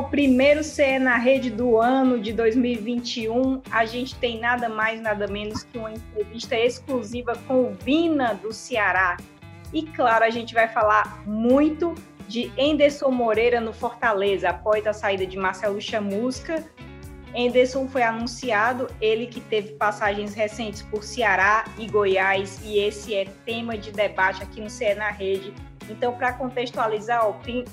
pessoal, 0.00 0.08
primeiro 0.08 0.64
CE 0.64 0.98
na 0.98 1.16
rede 1.16 1.50
do 1.50 1.78
ano 1.78 2.18
de 2.18 2.32
2021. 2.32 3.60
A 3.70 3.84
gente 3.84 4.14
tem 4.16 4.40
nada 4.40 4.68
mais, 4.68 5.00
nada 5.00 5.26
menos 5.26 5.62
que 5.62 5.76
uma 5.76 5.92
entrevista 5.92 6.56
exclusiva 6.56 7.34
com 7.46 7.64
o 7.64 7.74
Vina 7.74 8.34
do 8.34 8.52
Ceará. 8.52 9.16
E 9.72 9.82
claro, 9.82 10.24
a 10.24 10.30
gente 10.30 10.54
vai 10.54 10.68
falar 10.68 11.22
muito 11.26 11.94
de 12.28 12.50
Enderson 12.56 13.10
Moreira 13.10 13.60
no 13.60 13.72
Fortaleza, 13.72 14.50
após 14.50 14.86
a 14.86 14.92
saída 14.92 15.26
de 15.26 15.36
Marcelo 15.36 15.80
Chamusca. 15.80 16.64
Enderson 17.34 17.86
foi 17.88 18.02
anunciado, 18.02 18.88
ele 19.00 19.26
que 19.26 19.40
teve 19.40 19.72
passagens 19.72 20.34
recentes 20.34 20.82
por 20.82 21.04
Ceará 21.04 21.64
e 21.78 21.86
Goiás, 21.86 22.60
e 22.64 22.78
esse 22.78 23.14
é 23.14 23.26
tema 23.44 23.76
de 23.76 23.92
debate 23.92 24.42
aqui 24.42 24.60
no 24.60 24.70
CE 24.70 24.94
na 24.94 25.10
Rede. 25.10 25.52
Então, 25.88 26.12
para 26.12 26.32
contextualizar, 26.32 27.24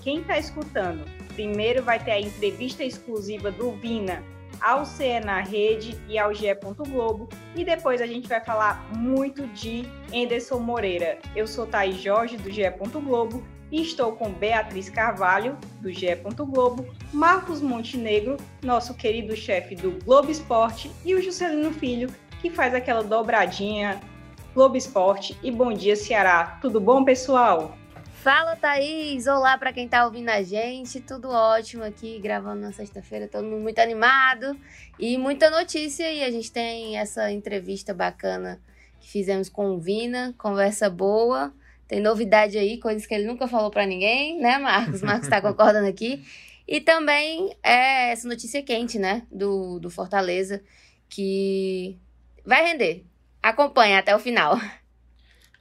quem 0.01 0.21
está 0.21 0.37
escutando, 0.37 1.05
primeiro 1.37 1.83
vai 1.83 2.03
ter 2.03 2.11
a 2.11 2.19
entrevista 2.19 2.83
exclusiva 2.83 3.51
do 3.51 3.71
Vina 3.73 4.23
ao 4.59 4.83
CE 4.87 5.19
na 5.19 5.39
Rede 5.39 5.95
e 6.09 6.17
ao 6.17 6.33
GE. 6.33 6.47
Globo, 6.89 7.29
e 7.55 7.63
depois 7.63 8.01
a 8.01 8.07
gente 8.07 8.27
vai 8.27 8.43
falar 8.43 8.83
muito 8.95 9.45
de 9.49 9.85
Enderson 10.11 10.57
Moreira. 10.57 11.19
Eu 11.35 11.45
sou 11.45 11.67
Thaís 11.67 12.01
Jorge, 12.01 12.37
do 12.37 12.51
GE. 12.51 12.63
Globo, 12.91 13.43
e 13.71 13.83
estou 13.83 14.13
com 14.13 14.31
Beatriz 14.31 14.89
Carvalho, 14.89 15.55
do 15.79 15.93
GE. 15.93 16.15
Globo, 16.15 16.87
Marcos 17.13 17.61
Montenegro, 17.61 18.37
nosso 18.63 18.95
querido 18.95 19.35
chefe 19.35 19.75
do 19.75 19.91
Globo 20.03 20.31
Esporte, 20.31 20.89
e 21.05 21.13
o 21.13 21.21
Juscelino 21.21 21.71
Filho, 21.71 22.09
que 22.41 22.49
faz 22.49 22.73
aquela 22.73 23.03
dobradinha 23.03 24.01
Globo 24.55 24.75
Esporte 24.75 25.37
e 25.43 25.51
Bom 25.51 25.71
Dia 25.71 25.95
Ceará. 25.95 26.57
Tudo 26.59 26.81
bom, 26.81 27.03
pessoal? 27.03 27.77
Fala, 28.29 28.57
Thaís! 28.57 29.25
Olá 29.25 29.57
para 29.57 29.71
quem 29.71 29.85
está 29.85 30.03
ouvindo 30.03 30.27
a 30.27 30.43
gente. 30.43 30.99
Tudo 30.99 31.29
ótimo 31.29 31.85
aqui, 31.85 32.19
gravando 32.19 32.59
na 32.59 32.73
sexta-feira, 32.73 33.25
todo 33.25 33.45
mundo 33.45 33.61
muito 33.61 33.79
animado 33.79 34.53
e 34.99 35.17
muita 35.17 35.49
notícia. 35.49 36.11
E 36.11 36.21
a 36.21 36.29
gente 36.29 36.51
tem 36.51 36.97
essa 36.97 37.31
entrevista 37.31 37.93
bacana 37.93 38.59
que 38.99 39.09
fizemos 39.09 39.47
com 39.47 39.69
o 39.69 39.79
Vina, 39.79 40.35
conversa 40.37 40.89
boa. 40.89 41.53
Tem 41.87 42.01
novidade 42.01 42.57
aí, 42.57 42.77
coisas 42.77 43.05
que 43.05 43.13
ele 43.13 43.25
nunca 43.25 43.47
falou 43.47 43.71
para 43.71 43.85
ninguém, 43.85 44.41
né, 44.41 44.57
Marcos? 44.57 45.01
Marcos 45.01 45.27
está 45.27 45.39
concordando 45.41 45.87
aqui. 45.87 46.21
E 46.67 46.81
também 46.81 47.55
é 47.63 48.11
essa 48.11 48.27
notícia 48.27 48.61
quente, 48.61 48.99
né, 48.99 49.25
do, 49.31 49.79
do 49.79 49.89
Fortaleza, 49.89 50.61
que 51.07 51.97
vai 52.45 52.61
render. 52.61 53.05
Acompanha 53.41 53.99
até 53.99 54.13
o 54.13 54.19
final. 54.19 54.59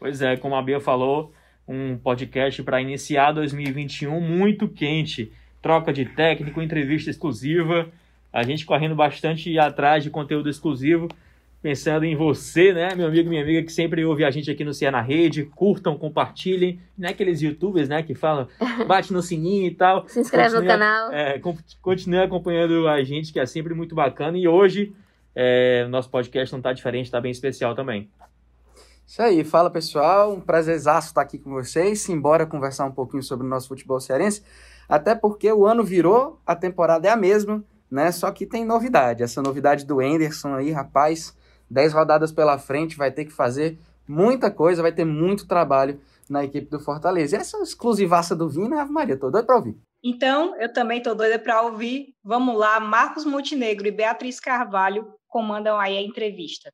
Pois 0.01 0.21
é, 0.21 0.37
como 0.37 0.57
a 0.57 0.63
Bia 0.63 0.81
falou, 0.81 1.33
um 1.67 1.97
podcast 1.97 2.63
para 2.63 2.81
iniciar 2.81 3.33
2021 3.33 4.21
muito 4.21 4.69
quente. 4.69 5.33
Troca 5.61 5.93
de 5.93 6.05
técnico, 6.05 6.63
entrevista 6.63 7.11
exclusiva. 7.11 7.89
A 8.33 8.43
gente 8.43 8.67
correndo 8.67 8.95
bastante 8.95 9.59
atrás 9.59 10.05
de 10.05 10.11
conteúdo 10.11 10.49
exclusivo 10.49 11.09
pensando 11.67 12.05
em 12.05 12.15
você, 12.15 12.73
né, 12.73 12.95
meu 12.95 13.09
amigo, 13.09 13.29
minha 13.29 13.43
amiga, 13.43 13.61
que 13.61 13.73
sempre 13.73 14.05
ouve 14.05 14.25
a 14.25 14.31
gente 14.31 14.49
aqui 14.49 14.63
no 14.63 14.73
Cia 14.73 14.89
na 14.89 15.01
Rede, 15.01 15.47
curtam, 15.47 15.99
compartilhem, 15.99 16.79
não 16.97 17.09
é 17.09 17.11
aqueles 17.11 17.43
youtubers, 17.43 17.89
né, 17.89 18.05
que 18.05 18.15
falam, 18.15 18.47
bate 18.87 19.13
no 19.13 19.21
sininho 19.21 19.67
e 19.67 19.75
tal. 19.75 20.07
Se 20.07 20.21
inscreve 20.21 20.55
continue, 20.55 20.65
no 20.65 20.69
canal. 20.69 21.13
É, 21.13 21.41
continue 21.83 22.21
acompanhando 22.21 22.87
a 22.87 23.03
gente, 23.03 23.33
que 23.33 23.41
é 23.41 23.47
sempre 23.47 23.75
muito 23.75 23.97
bacana, 23.97 24.39
e 24.39 24.47
hoje 24.47 24.95
é, 25.35 25.87
nosso 25.89 26.09
podcast 26.09 26.53
não 26.53 26.61
está 26.61 26.73
diferente, 26.73 27.07
está 27.07 27.21
bem 27.21 27.33
especial 27.33 27.75
também. 27.75 28.09
Isso 29.07 29.23
aí, 29.23 29.45
fala 29.45 29.71
pessoal, 29.71 30.33
um 30.33 30.41
prazerzaço 30.41 31.09
estar 31.09 31.21
aqui 31.21 31.39
com 31.39 31.51
vocês, 31.51 32.01
simbora 32.01 32.45
conversar 32.45 32.85
um 32.87 32.93
pouquinho 32.93 33.23
sobre 33.23 33.47
o 33.47 33.49
nosso 33.49 33.69
futebol 33.69 34.01
cearense, 34.01 34.43
até 34.89 35.15
porque 35.15 35.51
o 35.53 35.65
ano 35.65 35.85
virou, 35.85 36.41
a 36.45 36.57
temporada 36.57 37.07
é 37.07 37.11
a 37.13 37.17
mesma, 37.17 37.65
né, 37.89 38.11
só 38.11 38.33
que 38.33 38.45
tem 38.45 38.65
novidade, 38.65 39.23
essa 39.23 39.41
novidade 39.41 39.87
do 39.87 40.03
Enderson 40.03 40.55
aí, 40.55 40.73
rapaz, 40.73 41.37
10 41.71 41.93
rodadas 41.93 42.33
pela 42.33 42.59
frente, 42.59 42.97
vai 42.97 43.13
ter 43.13 43.25
que 43.25 43.33
fazer 43.33 43.79
muita 44.09 44.51
coisa, 44.51 44.83
vai 44.83 44.93
ter 44.93 45.05
muito 45.05 45.47
trabalho 45.47 46.01
na 46.29 46.45
equipe 46.45 46.69
do 46.69 46.81
Fortaleza. 46.81 47.37
E 47.37 47.41
essa 47.41 47.59
exclusivaça 47.59 48.35
do 48.35 48.49
Vina, 48.49 48.83
Ave 48.83 48.93
Maria, 48.93 49.17
tô 49.17 49.31
doido 49.31 49.47
para 49.47 49.57
ouvir. 49.57 49.77
Então, 50.03 50.55
eu 50.61 50.73
também 50.73 51.03
tô 51.03 51.15
doida 51.15 51.39
para 51.39 51.63
ouvir. 51.63 52.15
Vamos 52.23 52.57
lá, 52.57 52.79
Marcos 52.79 53.25
Montenegro 53.25 53.87
e 53.87 53.91
Beatriz 53.91 54.39
Carvalho 54.39 55.13
comandam 55.29 55.79
aí 55.79 55.97
a 55.97 56.03
entrevista. 56.03 56.71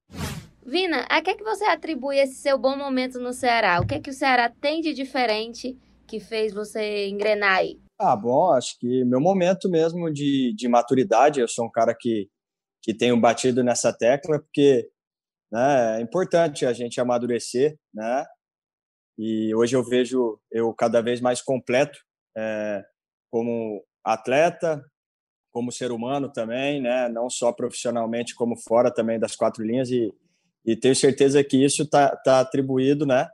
Vina, 0.65 1.05
a 1.09 1.21
que 1.21 1.31
é 1.31 1.35
que 1.35 1.43
você 1.43 1.65
atribui 1.65 2.19
esse 2.19 2.35
seu 2.35 2.57
bom 2.57 2.77
momento 2.77 3.19
no 3.19 3.33
Ceará? 3.33 3.81
O 3.81 3.87
que 3.87 3.95
é 3.95 4.01
que 4.01 4.11
o 4.11 4.15
Ceará 4.15 4.49
tem 4.49 4.81
de 4.81 4.95
diferente 4.95 5.77
que 6.07 6.21
fez 6.21 6.53
você 6.53 7.09
engrenar 7.09 7.59
aí? 7.59 7.81
Ah, 7.99 8.17
bom, 8.17 8.53
acho 8.53 8.79
que 8.79 9.05
meu 9.05 9.21
momento 9.21 9.69
mesmo 9.69 10.13
de, 10.13 10.55
de 10.55 10.69
maturidade, 10.69 11.41
eu 11.41 11.49
sou 11.49 11.67
um 11.67 11.71
cara 11.71 11.95
que 11.99 12.29
que 12.83 12.93
tenham 12.93 13.21
batido 13.21 13.63
nessa 13.63 13.93
tecla, 13.97 14.41
porque 14.41 14.91
né, 15.53 15.99
é 15.99 16.03
importante 16.03 16.67
a 16.67 16.73
gente 16.73 17.01
amadurecer, 17.01 17.79
né? 17.95 18.25
E 19.17 19.55
hoje 19.55 19.77
eu 19.77 19.85
vejo 19.85 20.41
eu 20.51 20.75
cada 20.75 21.01
vez 21.01 21.21
mais 21.21 21.41
completo 21.41 21.97
é, 22.37 22.83
como 23.31 23.85
atleta, 24.05 24.85
como 25.53 25.71
ser 25.71 25.93
humano 25.93 26.33
também, 26.33 26.81
né? 26.81 27.09
Não 27.09 27.31
só 27.31 27.53
profissionalmente, 27.53 28.35
como 28.35 28.57
fora 28.57 28.93
também 28.93 29.19
das 29.21 29.37
quatro 29.37 29.63
linhas 29.65 29.91
e, 29.91 30.13
e 30.65 30.77
tenho 30.77 30.95
certeza 30.95 31.43
que 31.43 31.63
isso 31.63 31.83
está 31.83 32.15
tá 32.17 32.41
atribuído, 32.41 33.05
né? 33.05 33.29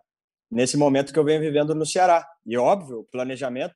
Nesse 0.50 0.76
momento 0.76 1.12
que 1.12 1.18
eu 1.18 1.24
venho 1.24 1.40
vivendo 1.40 1.74
no 1.74 1.84
Ceará. 1.84 2.26
E 2.46 2.56
óbvio, 2.56 3.06
planejamento. 3.12 3.74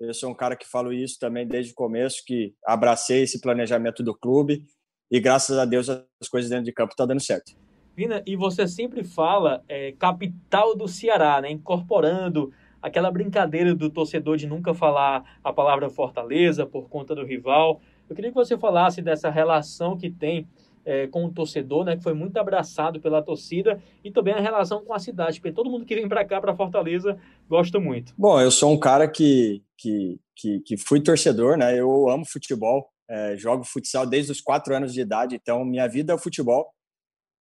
Eu 0.00 0.14
sou 0.14 0.30
um 0.30 0.34
cara 0.34 0.56
que 0.56 0.66
falo 0.66 0.92
isso 0.92 1.18
também 1.18 1.46
desde 1.46 1.72
o 1.72 1.74
começo, 1.74 2.22
que 2.24 2.54
abracei 2.64 3.22
esse 3.22 3.40
planejamento 3.40 4.02
do 4.02 4.16
clube 4.16 4.64
e 5.10 5.20
graças 5.20 5.58
a 5.58 5.64
Deus 5.64 5.88
as 5.88 6.28
coisas 6.30 6.50
dentro 6.50 6.64
de 6.64 6.72
campo 6.72 6.92
estão 6.92 7.06
tá 7.06 7.12
dando 7.12 7.20
certo. 7.20 7.52
Vina, 7.96 8.22
e 8.24 8.36
você 8.36 8.68
sempre 8.68 9.02
fala 9.02 9.64
é, 9.68 9.92
capital 9.92 10.76
do 10.76 10.86
Ceará, 10.86 11.40
né? 11.40 11.50
incorporando 11.50 12.52
aquela 12.80 13.10
brincadeira 13.10 13.74
do 13.74 13.90
torcedor 13.90 14.36
de 14.36 14.46
nunca 14.46 14.72
falar 14.72 15.38
a 15.42 15.52
palavra 15.52 15.90
Fortaleza 15.90 16.64
por 16.64 16.88
conta 16.88 17.14
do 17.14 17.24
rival. 17.24 17.80
Eu 18.08 18.14
queria 18.14 18.30
que 18.30 18.36
você 18.36 18.56
falasse 18.56 19.02
dessa 19.02 19.28
relação 19.30 19.96
que 19.96 20.08
tem 20.10 20.46
é, 20.88 21.06
com 21.06 21.26
o 21.26 21.30
torcedor, 21.30 21.84
né, 21.84 21.98
que 21.98 22.02
foi 22.02 22.14
muito 22.14 22.38
abraçado 22.38 22.98
pela 22.98 23.20
torcida, 23.20 23.78
e 24.02 24.10
também 24.10 24.32
a 24.32 24.40
relação 24.40 24.82
com 24.82 24.94
a 24.94 24.98
cidade, 24.98 25.38
porque 25.38 25.54
todo 25.54 25.68
mundo 25.68 25.84
que 25.84 25.94
vem 25.94 26.08
para 26.08 26.24
cá, 26.24 26.40
para 26.40 26.56
Fortaleza, 26.56 27.20
gosta 27.46 27.78
muito. 27.78 28.14
Bom, 28.16 28.40
eu 28.40 28.50
sou 28.50 28.72
um 28.72 28.78
cara 28.78 29.06
que, 29.06 29.62
que, 29.76 30.18
que, 30.34 30.60
que 30.60 30.76
fui 30.78 31.02
torcedor, 31.02 31.58
né? 31.58 31.78
Eu 31.78 32.08
amo 32.08 32.24
futebol, 32.24 32.88
é, 33.06 33.36
jogo 33.36 33.64
futsal 33.64 34.06
desde 34.06 34.32
os 34.32 34.40
quatro 34.40 34.74
anos 34.74 34.94
de 34.94 35.02
idade, 35.02 35.36
então 35.36 35.62
minha 35.62 35.86
vida 35.86 36.10
é 36.10 36.16
o 36.16 36.18
futebol. 36.18 36.72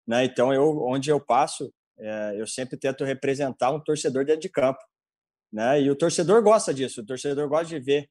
Né? 0.04 0.24
Então, 0.24 0.52
eu, 0.52 0.82
onde 0.82 1.08
eu 1.08 1.20
passo, 1.20 1.72
é, 2.00 2.34
eu 2.36 2.48
sempre 2.48 2.76
tento 2.76 3.04
representar 3.04 3.70
um 3.70 3.78
torcedor 3.78 4.24
dentro 4.24 4.40
de 4.40 4.48
campo. 4.48 4.80
Né? 5.52 5.82
E 5.82 5.90
o 5.90 5.94
torcedor 5.94 6.42
gosta 6.42 6.74
disso, 6.74 7.00
o 7.00 7.06
torcedor 7.06 7.48
gosta 7.48 7.66
de 7.66 7.78
ver 7.78 8.10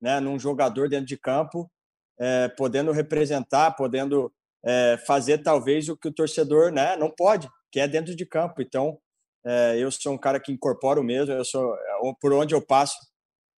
né, 0.00 0.20
num 0.20 0.38
jogador 0.38 0.88
dentro 0.88 1.04
de 1.04 1.18
campo, 1.18 1.70
é, 2.18 2.48
podendo 2.48 2.92
representar, 2.92 3.72
podendo 3.72 4.32
é, 4.64 4.96
fazer 5.06 5.38
talvez 5.38 5.88
o 5.88 5.96
que 5.96 6.08
o 6.08 6.12
torcedor 6.12 6.72
né, 6.72 6.96
não 6.96 7.10
pode, 7.10 7.48
que 7.70 7.78
é 7.78 7.86
dentro 7.86 8.14
de 8.14 8.24
campo. 8.24 8.62
Então, 8.62 8.98
é, 9.44 9.76
eu 9.78 9.90
sou 9.90 10.14
um 10.14 10.18
cara 10.18 10.40
que 10.40 10.50
incorporo 10.50 11.02
mesmo, 11.04 11.32
eu 11.32 11.44
sou 11.44 11.76
por 12.20 12.32
onde 12.32 12.54
eu 12.54 12.64
passo, 12.64 12.96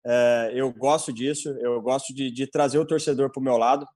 é, 0.05 0.53
eu 0.55 0.73
gosto 0.73 1.13
disso, 1.13 1.49
eu 1.61 1.81
gosto 1.81 2.15
de, 2.15 2.31
de 2.31 2.47
trazer 2.47 2.79
o 2.79 2.87
torcedor 2.87 3.31
para 3.31 3.41
o 3.41 3.45
meu 3.45 3.57
lado, 3.57 3.87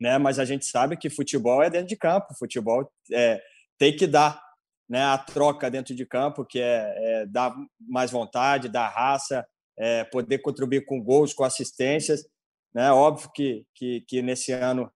né? 0.00 0.16
Mas 0.18 0.38
a 0.38 0.44
gente 0.44 0.64
sabe 0.66 0.96
que 0.96 1.10
futebol 1.10 1.62
é 1.62 1.70
dentro 1.70 1.88
de 1.88 1.96
campo, 1.96 2.34
futebol 2.38 2.90
é, 3.12 3.40
tem 3.78 3.94
que 3.94 4.06
dar 4.06 4.40
né, 4.88 5.02
a 5.04 5.18
troca 5.18 5.70
dentro 5.70 5.94
de 5.94 6.06
campo, 6.06 6.44
que 6.44 6.60
é, 6.60 6.94
é 6.96 7.26
dar 7.26 7.54
mais 7.78 8.10
vontade, 8.10 8.68
dar 8.68 8.88
raça, 8.88 9.46
é, 9.78 10.04
poder 10.04 10.38
contribuir 10.38 10.84
com 10.86 11.02
gols, 11.02 11.34
com 11.34 11.44
assistências. 11.44 12.26
Né? 12.74 12.90
Óbvio 12.90 13.30
que, 13.34 13.66
que, 13.74 14.00
que 14.02 14.22
nesse 14.22 14.52
ano 14.52 14.90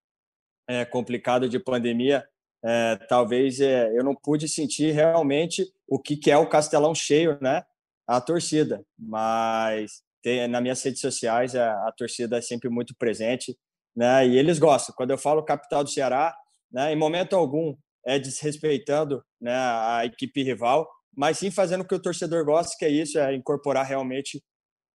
é, 0.73 0.85
complicado 0.87 1.49
de 1.49 1.59
pandemia, 1.59 2.27
é, 2.65 2.97
talvez 3.09 3.61
é, 3.61 3.91
eu 3.97 4.03
não 4.03 4.15
pude 4.15 4.49
sentir 4.49 4.93
realmente 4.93 5.71
o 5.87 5.99
que, 5.99 6.17
que 6.17 6.31
é 6.31 6.39
o 6.39 6.49
Castelão 6.49 6.95
cheio, 6.95 7.39
né? 7.41 7.63
A 8.07 8.21
torcida, 8.21 8.83
mas 8.99 10.03
tem, 10.23 10.49
minhas 10.61 10.83
redes 10.83 11.01
sociais 11.01 11.55
a, 11.55 11.89
a, 11.89 11.93
torcida 11.93 12.39
é 12.39 12.41
sempre 12.41 12.71
muito 12.71 12.95
presente, 12.97 13.57
né? 13.95 14.27
E 14.27 14.39
eles 14.39 14.59
gostam. 14.59 14.95
Quando 14.97 15.11
eu 15.11 15.19
falo 15.19 15.45
capital 15.45 15.85
do 15.85 15.91
Ceará, 15.91 16.35
né? 16.71 16.93
Em 16.93 16.97
momento 16.97 17.37
algum 17.37 17.77
é 18.07 18.19
desrespeitando, 18.19 19.23
né? 19.41 19.55
A 19.55 20.03
equipe 20.07 20.43
rival, 20.43 20.89
mas 21.15 21.39
sim 21.39 21.51
fazendo 21.51 21.83
o 21.83 21.87
que 21.87 21.95
o 21.95 22.01
torcedor 22.01 22.45
gosta, 22.45 22.77
que 22.79 22.85
é 22.85 22.89
isso, 22.89 23.19
é 23.19 23.35
incorporar 23.35 23.85
realmente, 23.85 24.43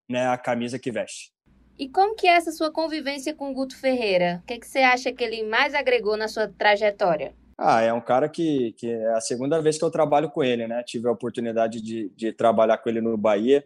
né? 0.09 0.27
A 0.29 0.39
camisa 0.39 0.79
que 0.79 0.91
veste. 0.91 1.36
E 1.79 1.89
como 1.89 2.15
que 2.15 2.27
é 2.27 2.33
essa 2.33 2.53
sua 2.53 2.73
convivência 2.73 3.35
com 3.35 3.51
o 3.51 3.55
Guto 3.55 3.79
Ferreira? 3.79 4.41
O 4.43 4.47
que, 4.47 4.55
é 4.55 4.59
que 4.59 4.67
você 4.67 4.79
acha 4.79 5.13
que 5.13 5.23
ele 5.23 5.43
mais 5.43 5.75
agregou 5.75 6.17
na 6.17 6.27
sua 6.27 6.49
trajetória? 6.49 7.35
Ah, 7.59 7.83
é 7.83 7.93
um 7.93 8.01
cara 8.01 8.29
que, 8.29 8.73
que 8.73 8.89
é 8.89 9.15
a 9.15 9.21
segunda 9.21 9.61
vez 9.61 9.79
que 9.79 9.85
eu 9.85 9.91
trabalho 9.91 10.31
com 10.31 10.43
ele, 10.43 10.67
né? 10.67 10.83
Tive 10.85 11.09
a 11.09 11.13
oportunidade 11.13 11.81
de, 11.83 12.11
de 12.11 12.33
trabalhar 12.33 12.79
com 12.79 12.89
ele 12.89 13.01
no 13.01 13.17
Bahia, 13.17 13.65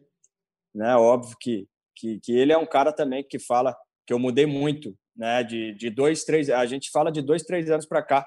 né? 0.74 0.96
Óbvio 0.96 1.36
que, 1.40 1.68
que, 1.96 2.18
que 2.20 2.32
ele 2.32 2.52
é 2.52 2.58
um 2.58 2.66
cara 2.66 2.92
também 2.92 3.24
que 3.28 3.38
fala 3.38 3.76
que 4.06 4.12
eu 4.12 4.18
mudei 4.18 4.46
muito, 4.46 4.96
né? 5.16 5.44
De, 5.44 5.72
de 5.74 5.88
dois, 5.90 6.24
três, 6.24 6.50
a 6.50 6.66
gente 6.66 6.90
fala 6.90 7.12
de 7.12 7.22
dois, 7.22 7.42
três 7.42 7.70
anos 7.70 7.86
para 7.86 8.02
cá. 8.02 8.26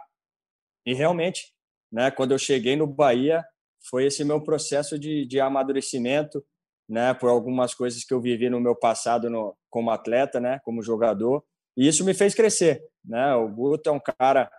E 0.85 0.93
realmente, 0.93 1.53
né? 1.91 2.09
Quando 2.09 2.31
eu 2.31 2.39
cheguei 2.39 2.75
no 2.75 2.87
Bahia, 2.87 3.43
foi 3.89 4.05
esse 4.05 4.23
meu 4.23 4.41
processo 4.41 4.97
de, 4.97 5.25
de 5.25 5.39
amadurecimento, 5.39 6.43
né? 6.87 7.13
Por 7.13 7.29
algumas 7.29 7.73
coisas 7.73 8.03
que 8.03 8.13
eu 8.13 8.21
vivi 8.21 8.49
no 8.49 8.59
meu 8.59 8.75
passado 8.75 9.29
no, 9.29 9.55
como 9.69 9.91
atleta, 9.91 10.39
né? 10.39 10.59
Como 10.63 10.83
jogador. 10.83 11.43
E 11.75 11.87
isso 11.87 12.05
me 12.05 12.13
fez 12.13 12.35
crescer, 12.35 12.83
né? 13.03 13.33
O 13.35 13.49
Guto 13.49 13.89
é 13.89 13.91
um 13.91 13.99
cara 13.99 14.51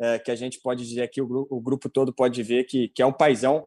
é, 0.00 0.18
que 0.18 0.30
a 0.30 0.36
gente 0.36 0.60
pode 0.60 0.86
dizer 0.86 1.02
aqui, 1.02 1.20
o 1.20 1.46
o 1.50 1.60
grupo 1.60 1.88
todo 1.88 2.14
pode 2.14 2.42
ver 2.42 2.64
que, 2.64 2.88
que 2.88 3.02
é 3.02 3.06
um 3.06 3.12
paizão, 3.12 3.66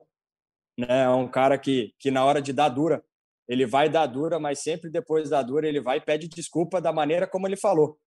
né? 0.78 1.04
É 1.04 1.10
um 1.10 1.28
cara 1.28 1.58
que, 1.58 1.94
que 2.00 2.12
na 2.12 2.26
hora 2.26 2.42
de 2.42 2.52
dar 2.52 2.70
dura, 2.70 3.04
ele 3.48 3.66
vai 3.66 3.90
dar 3.90 4.06
dura, 4.08 4.40
mas 4.40 4.60
sempre 4.60 4.90
depois 4.90 5.30
da 5.30 5.42
dura 5.42 5.68
ele 5.68 5.80
vai 5.80 5.98
e 5.98 6.02
pede 6.02 6.28
desculpa 6.28 6.82
da 6.82 6.92
maneira 6.92 7.28
como 7.28 7.48
ele 7.48 7.58
falou. 7.58 7.98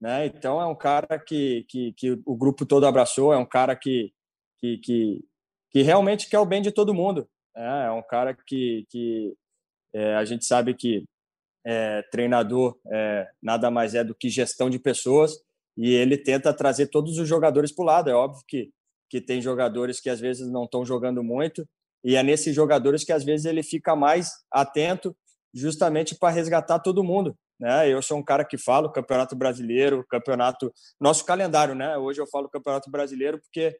Né? 0.00 0.26
Então 0.26 0.60
é 0.60 0.66
um 0.66 0.74
cara 0.74 1.18
que, 1.18 1.64
que, 1.68 1.92
que 1.92 2.10
o 2.26 2.36
grupo 2.36 2.66
todo 2.66 2.86
abraçou, 2.86 3.32
é 3.32 3.38
um 3.38 3.46
cara 3.46 3.76
que, 3.76 4.12
que, 4.58 4.78
que, 4.78 5.24
que 5.70 5.82
realmente 5.82 6.28
quer 6.28 6.40
o 6.40 6.46
bem 6.46 6.60
de 6.60 6.72
todo 6.72 6.92
mundo. 6.92 7.28
Né? 7.54 7.86
É 7.86 7.90
um 7.92 8.02
cara 8.02 8.34
que, 8.34 8.84
que 8.90 9.32
é, 9.94 10.14
a 10.14 10.24
gente 10.24 10.44
sabe 10.44 10.74
que 10.74 11.04
é, 11.64 12.02
treinador 12.10 12.76
é, 12.90 13.28
nada 13.42 13.70
mais 13.70 13.94
é 13.94 14.02
do 14.02 14.14
que 14.14 14.28
gestão 14.28 14.68
de 14.68 14.78
pessoas 14.78 15.38
e 15.76 15.92
ele 15.94 16.18
tenta 16.18 16.52
trazer 16.52 16.88
todos 16.88 17.18
os 17.18 17.28
jogadores 17.28 17.72
para 17.72 17.82
o 17.82 17.86
lado. 17.86 18.10
É 18.10 18.14
óbvio 18.14 18.42
que, 18.46 18.70
que 19.08 19.20
tem 19.20 19.40
jogadores 19.40 20.00
que 20.00 20.10
às 20.10 20.20
vezes 20.20 20.50
não 20.50 20.64
estão 20.64 20.84
jogando 20.84 21.22
muito 21.22 21.66
e 22.04 22.16
é 22.16 22.22
nesses 22.22 22.54
jogadores 22.54 23.04
que 23.04 23.12
às 23.12 23.24
vezes 23.24 23.46
ele 23.46 23.62
fica 23.62 23.94
mais 23.94 24.30
atento 24.50 25.16
justamente 25.54 26.16
para 26.16 26.34
resgatar 26.34 26.80
todo 26.80 27.04
mundo. 27.04 27.36
Né? 27.60 27.88
Eu 27.88 28.02
sou 28.02 28.18
um 28.18 28.24
cara 28.24 28.44
que 28.44 28.58
falo 28.58 28.90
Campeonato 28.90 29.36
Brasileiro, 29.36 30.04
Campeonato. 30.08 30.72
Nosso 31.00 31.24
calendário, 31.24 31.74
né? 31.74 31.96
Hoje 31.96 32.20
eu 32.20 32.26
falo 32.26 32.48
Campeonato 32.48 32.90
Brasileiro 32.90 33.38
porque 33.38 33.78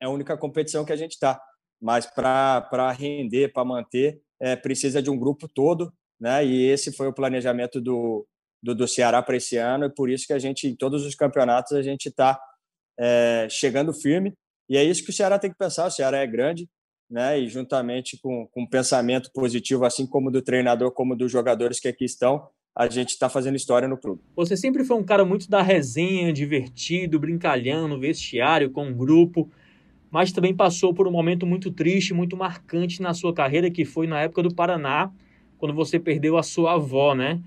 é 0.00 0.06
a 0.06 0.10
única 0.10 0.36
competição 0.36 0.84
que 0.84 0.92
a 0.92 0.96
gente 0.96 1.12
está. 1.12 1.40
Mas 1.80 2.06
para 2.06 2.90
render, 2.92 3.52
para 3.52 3.64
manter, 3.64 4.20
é, 4.42 4.56
precisa 4.56 5.00
de 5.00 5.08
um 5.08 5.16
grupo 5.16 5.48
todo, 5.48 5.92
né? 6.20 6.44
E 6.44 6.64
esse 6.64 6.92
foi 6.92 7.06
o 7.06 7.12
planejamento 7.12 7.80
do, 7.80 8.26
do, 8.60 8.74
do 8.74 8.88
Ceará 8.88 9.22
para 9.22 9.36
esse 9.36 9.56
ano, 9.56 9.84
e 9.84 9.90
por 9.90 10.10
isso 10.10 10.26
que 10.26 10.32
a 10.32 10.38
gente, 10.38 10.66
em 10.66 10.74
todos 10.74 11.06
os 11.06 11.14
campeonatos, 11.14 11.72
a 11.72 11.80
gente 11.80 12.08
está 12.08 12.38
é, 12.98 13.46
chegando 13.48 13.94
firme. 13.94 14.34
E 14.68 14.76
é 14.76 14.82
isso 14.82 15.04
que 15.04 15.10
o 15.10 15.12
Ceará 15.12 15.38
tem 15.38 15.50
que 15.50 15.56
pensar. 15.56 15.86
O 15.86 15.90
Ceará 15.90 16.18
é 16.18 16.26
grande, 16.26 16.68
né? 17.08 17.38
E 17.38 17.48
juntamente 17.48 18.18
com, 18.20 18.48
com 18.48 18.62
um 18.62 18.68
pensamento 18.68 19.30
positivo, 19.32 19.84
assim 19.84 20.06
como 20.06 20.30
do 20.30 20.42
treinador, 20.42 20.90
como 20.90 21.14
dos 21.14 21.30
jogadores 21.30 21.78
que 21.78 21.88
aqui 21.88 22.04
estão, 22.04 22.48
a 22.74 22.88
gente 22.88 23.10
está 23.10 23.28
fazendo 23.28 23.54
história 23.54 23.86
no 23.86 23.98
clube. 23.98 24.22
Você 24.34 24.56
sempre 24.56 24.82
foi 24.84 24.96
um 24.96 25.04
cara 25.04 25.24
muito 25.24 25.48
da 25.48 25.62
resenha, 25.62 26.32
divertido, 26.32 27.20
brincalhão 27.20 27.86
no 27.86 28.00
vestiário, 28.00 28.70
com 28.70 28.86
um 28.86 28.96
grupo, 28.96 29.50
mas 30.12 30.30
também 30.30 30.54
passou 30.54 30.94
por 30.94 31.08
um 31.08 31.10
momento 31.10 31.44
muito 31.44 31.72
triste, 31.72 32.14
muito 32.14 32.36
marcante 32.36 33.02
na 33.02 33.12
sua 33.12 33.34
carreira, 33.34 33.70
que 33.70 33.84
foi 33.84 34.06
na 34.06 34.20
época 34.20 34.44
do 34.44 34.54
Paraná, 34.54 35.10
quando 35.58 35.74
você 35.74 35.98
perdeu 35.98 36.36
a 36.36 36.42
sua 36.44 36.74
avó, 36.74 37.14
né? 37.14 37.40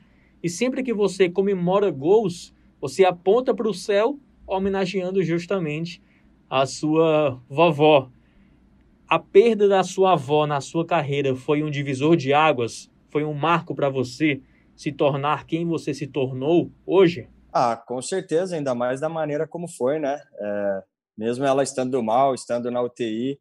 E 0.44 0.50
sempre 0.50 0.84
que 0.84 0.94
você 0.94 1.30
comemora 1.30 1.90
gols, 1.90 2.54
você 2.82 3.06
aponta 3.06 3.54
para 3.54 3.70
o 3.70 3.74
céu, 3.74 4.20
homenageando 4.46 5.24
justamente 5.24 6.02
a 6.50 6.66
sua 6.66 7.40
vovó 7.50 8.10
a 9.08 9.20
perda 9.20 9.68
da 9.68 9.84
sua 9.84 10.14
avó 10.14 10.48
na 10.48 10.60
sua 10.60 10.86
carreira 10.86 11.36
foi 11.36 11.64
um 11.64 11.70
divisor 11.70 12.16
de 12.16 12.34
águas? 12.34 12.90
Foi 13.10 13.24
um 13.24 13.34
marco 13.34 13.76
para 13.76 13.88
você 13.88 14.42
se 14.76 14.92
tornar 14.92 15.46
quem 15.46 15.66
você 15.66 15.94
se 15.94 16.08
tornou 16.08 16.72
hoje? 16.86 17.30
Ah, 17.54 17.78
com 17.78 18.02
certeza, 18.02 18.56
ainda 18.56 18.76
mais 18.76 19.00
da 19.00 19.08
maneira 19.08 19.48
como 19.48 19.68
foi, 19.68 20.00
né? 20.00 20.20
É, 20.40 20.84
mesmo 21.18 21.46
ela 21.46 21.64
estando 21.64 22.02
mal, 22.04 22.34
estando 22.34 22.70
na 22.72 22.82
UTI, 22.82 23.40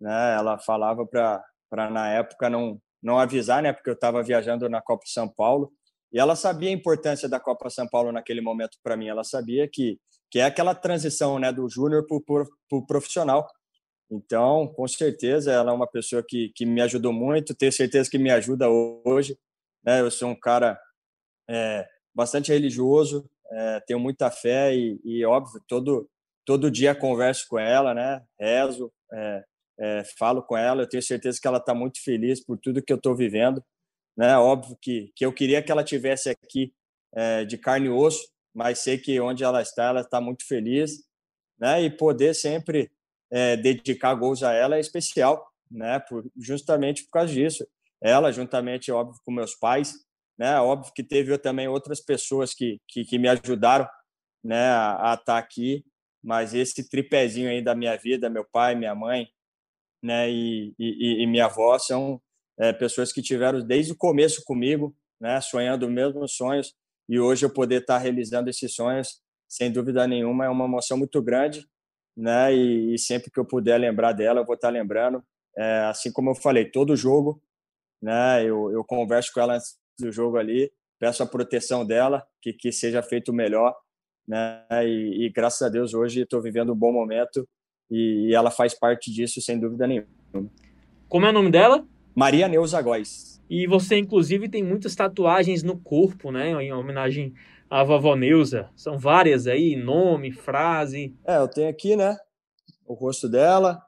né? 0.00 0.34
Ela 0.34 0.58
falava 0.58 1.06
para 1.06 1.90
na 1.90 2.08
época 2.12 2.50
não 2.50 2.80
não 3.02 3.18
avisar, 3.18 3.62
né? 3.62 3.72
Porque 3.72 3.90
eu 3.90 3.94
estava 3.94 4.22
viajando 4.22 4.68
na 4.68 4.82
Copa 4.82 5.04
São 5.06 5.28
Paulo 5.28 5.72
e 6.12 6.18
ela 6.18 6.34
sabia 6.34 6.70
a 6.70 6.72
importância 6.72 7.28
da 7.28 7.38
Copa 7.38 7.70
São 7.70 7.86
Paulo 7.86 8.10
naquele 8.10 8.40
momento 8.40 8.78
para 8.82 8.96
mim. 8.96 9.08
Ela 9.08 9.22
sabia 9.24 9.68
que 9.68 9.98
que 10.30 10.40
é 10.40 10.44
aquela 10.44 10.74
transição, 10.74 11.38
né, 11.38 11.52
do 11.52 11.68
júnior 11.68 12.04
para 12.06 12.46
o 12.72 12.86
profissional. 12.86 13.46
Então, 14.10 14.68
com 14.68 14.86
certeza, 14.86 15.52
ela 15.52 15.72
é 15.72 15.74
uma 15.74 15.86
pessoa 15.86 16.22
que, 16.26 16.50
que 16.54 16.64
me 16.64 16.80
ajudou 16.80 17.12
muito, 17.12 17.54
tenho 17.54 17.72
certeza 17.72 18.10
que 18.10 18.18
me 18.18 18.30
ajuda 18.30 18.68
hoje. 18.68 19.38
Né? 19.84 20.00
Eu 20.00 20.10
sou 20.10 20.28
um 20.28 20.38
cara 20.38 20.78
é, 21.48 21.86
bastante 22.14 22.52
religioso, 22.52 23.28
é, 23.50 23.80
tenho 23.86 23.98
muita 23.98 24.30
fé 24.30 24.74
e, 24.74 25.00
e, 25.04 25.24
óbvio, 25.24 25.60
todo, 25.66 26.08
todo 26.46 26.70
dia 26.70 26.94
converso 26.94 27.46
com 27.48 27.58
ela, 27.58 27.92
né? 27.92 28.22
rezo, 28.40 28.90
é, 29.12 29.44
é 29.78 30.04
falo 30.18 30.42
com 30.42 30.56
ela, 30.56 30.82
eu 30.82 30.88
tenho 30.88 31.02
certeza 31.02 31.38
que 31.40 31.46
ela 31.46 31.58
está 31.58 31.74
muito 31.74 32.02
feliz 32.02 32.42
por 32.42 32.56
tudo 32.56 32.82
que 32.82 32.92
eu 32.92 32.96
estou 32.96 33.14
vivendo. 33.14 33.62
Né? 34.16 34.38
Óbvio 34.38 34.78
que, 34.80 35.12
que 35.14 35.26
eu 35.26 35.32
queria 35.32 35.62
que 35.62 35.70
ela 35.70 35.84
tivesse 35.84 36.30
aqui 36.30 36.72
é, 37.14 37.44
de 37.44 37.58
carne 37.58 37.86
e 37.86 37.90
osso, 37.90 38.26
mas 38.54 38.78
sei 38.78 38.96
que 38.96 39.20
onde 39.20 39.44
ela 39.44 39.60
está, 39.60 39.84
ela 39.84 40.00
está 40.00 40.20
muito 40.20 40.46
feliz. 40.46 41.04
Né? 41.58 41.82
E 41.82 41.90
poder 41.90 42.34
sempre 42.34 42.90
é, 43.30 43.56
dedicar 43.56 44.14
gols 44.14 44.42
a 44.42 44.52
ela 44.52 44.76
é 44.76 44.80
especial, 44.80 45.46
né? 45.70 45.98
Por, 45.98 46.24
justamente 46.36 47.04
por 47.04 47.10
causa 47.10 47.32
disso. 47.32 47.66
Ela, 48.00 48.30
juntamente, 48.30 48.92
óbvio, 48.92 49.20
com 49.24 49.32
meus 49.32 49.54
pais, 49.54 49.94
né? 50.38 50.60
Óbvio 50.60 50.92
que 50.94 51.02
teve 51.02 51.36
também 51.38 51.66
outras 51.66 52.00
pessoas 52.00 52.54
que, 52.54 52.78
que, 52.88 53.04
que 53.04 53.18
me 53.18 53.28
ajudaram, 53.28 53.88
né? 54.44 54.68
A, 54.68 55.12
a 55.12 55.14
estar 55.14 55.24
tá 55.24 55.38
aqui, 55.38 55.84
mas 56.26 56.52
esse 56.54 56.88
tripézinho 56.88 57.48
aí 57.48 57.62
da 57.62 57.74
minha 57.74 57.96
vida, 57.96 58.28
meu 58.28 58.44
pai, 58.44 58.74
minha 58.74 58.94
mãe, 58.94 59.28
né? 60.02 60.30
E, 60.30 60.74
e, 60.78 61.22
e 61.22 61.26
minha 61.26 61.46
avó 61.46 61.78
são 61.78 62.20
é, 62.58 62.72
pessoas 62.72 63.12
que 63.12 63.22
tiveram 63.22 63.64
desde 63.64 63.92
o 63.92 63.96
começo 63.96 64.42
comigo, 64.44 64.94
né? 65.20 65.40
Sonhando 65.40 65.86
os 65.86 65.92
mesmos 65.92 66.34
sonhos 66.34 66.74
e 67.08 67.20
hoje 67.20 67.46
eu 67.46 67.52
poder 67.52 67.82
estar 67.82 67.98
realizando 67.98 68.50
esses 68.50 68.74
sonhos, 68.74 69.22
sem 69.48 69.70
dúvida 69.70 70.06
nenhuma, 70.06 70.44
é 70.44 70.48
uma 70.48 70.64
emoção 70.64 70.98
muito 70.98 71.22
grande 71.22 71.66
né? 72.16 72.54
E, 72.54 72.94
e, 72.94 72.98
sempre 72.98 73.30
que 73.30 73.38
eu 73.38 73.44
puder 73.44 73.78
lembrar 73.78 74.12
dela, 74.12 74.40
eu 74.40 74.46
vou 74.46 74.54
estar 74.54 74.70
lembrando. 74.70 75.22
É, 75.56 75.80
assim 75.84 76.12
como 76.12 76.30
eu 76.30 76.34
falei, 76.34 76.64
todo 76.70 76.96
jogo, 76.96 77.42
né? 78.00 78.42
Eu, 78.42 78.70
eu 78.72 78.84
converso 78.84 79.30
com 79.32 79.40
ela 79.40 79.56
antes 79.56 79.76
do 79.98 80.10
jogo 80.10 80.38
ali, 80.38 80.72
peço 80.98 81.22
a 81.22 81.26
proteção 81.26 81.84
dela, 81.84 82.26
que, 82.40 82.52
que 82.52 82.72
seja 82.72 83.02
feito 83.02 83.30
o 83.30 83.34
melhor, 83.34 83.74
né? 84.26 84.64
E, 84.84 85.26
e 85.26 85.30
graças 85.30 85.62
a 85.62 85.68
Deus 85.68 85.94
hoje 85.94 86.22
estou 86.22 86.40
vivendo 86.40 86.72
um 86.72 86.76
bom 86.76 86.92
momento 86.92 87.46
e, 87.90 88.28
e, 88.28 88.34
ela 88.34 88.50
faz 88.50 88.74
parte 88.74 89.12
disso 89.12 89.40
sem 89.40 89.58
dúvida 89.58 89.86
nenhuma. 89.86 90.08
Como 91.08 91.26
é 91.26 91.30
o 91.30 91.32
nome 91.32 91.50
dela? 91.50 91.86
Maria 92.14 92.48
Neuza 92.48 92.80
Góes. 92.82 93.40
E 93.48 93.66
você 93.66 93.96
inclusive 93.96 94.48
tem 94.48 94.62
muitas 94.62 94.94
tatuagens 94.96 95.62
no 95.62 95.78
corpo, 95.78 96.32
né? 96.32 96.50
Em 96.62 96.72
homenagem 96.72 97.32
a 97.70 97.84
vovó 97.84 98.16
Neuza? 98.16 98.70
São 98.74 98.98
várias 98.98 99.46
aí, 99.46 99.76
nome, 99.76 100.32
frase. 100.32 101.14
É, 101.24 101.36
eu 101.36 101.48
tenho 101.48 101.68
aqui, 101.68 101.94
né, 101.94 102.16
o 102.86 102.94
rosto 102.94 103.28
dela. 103.28 103.80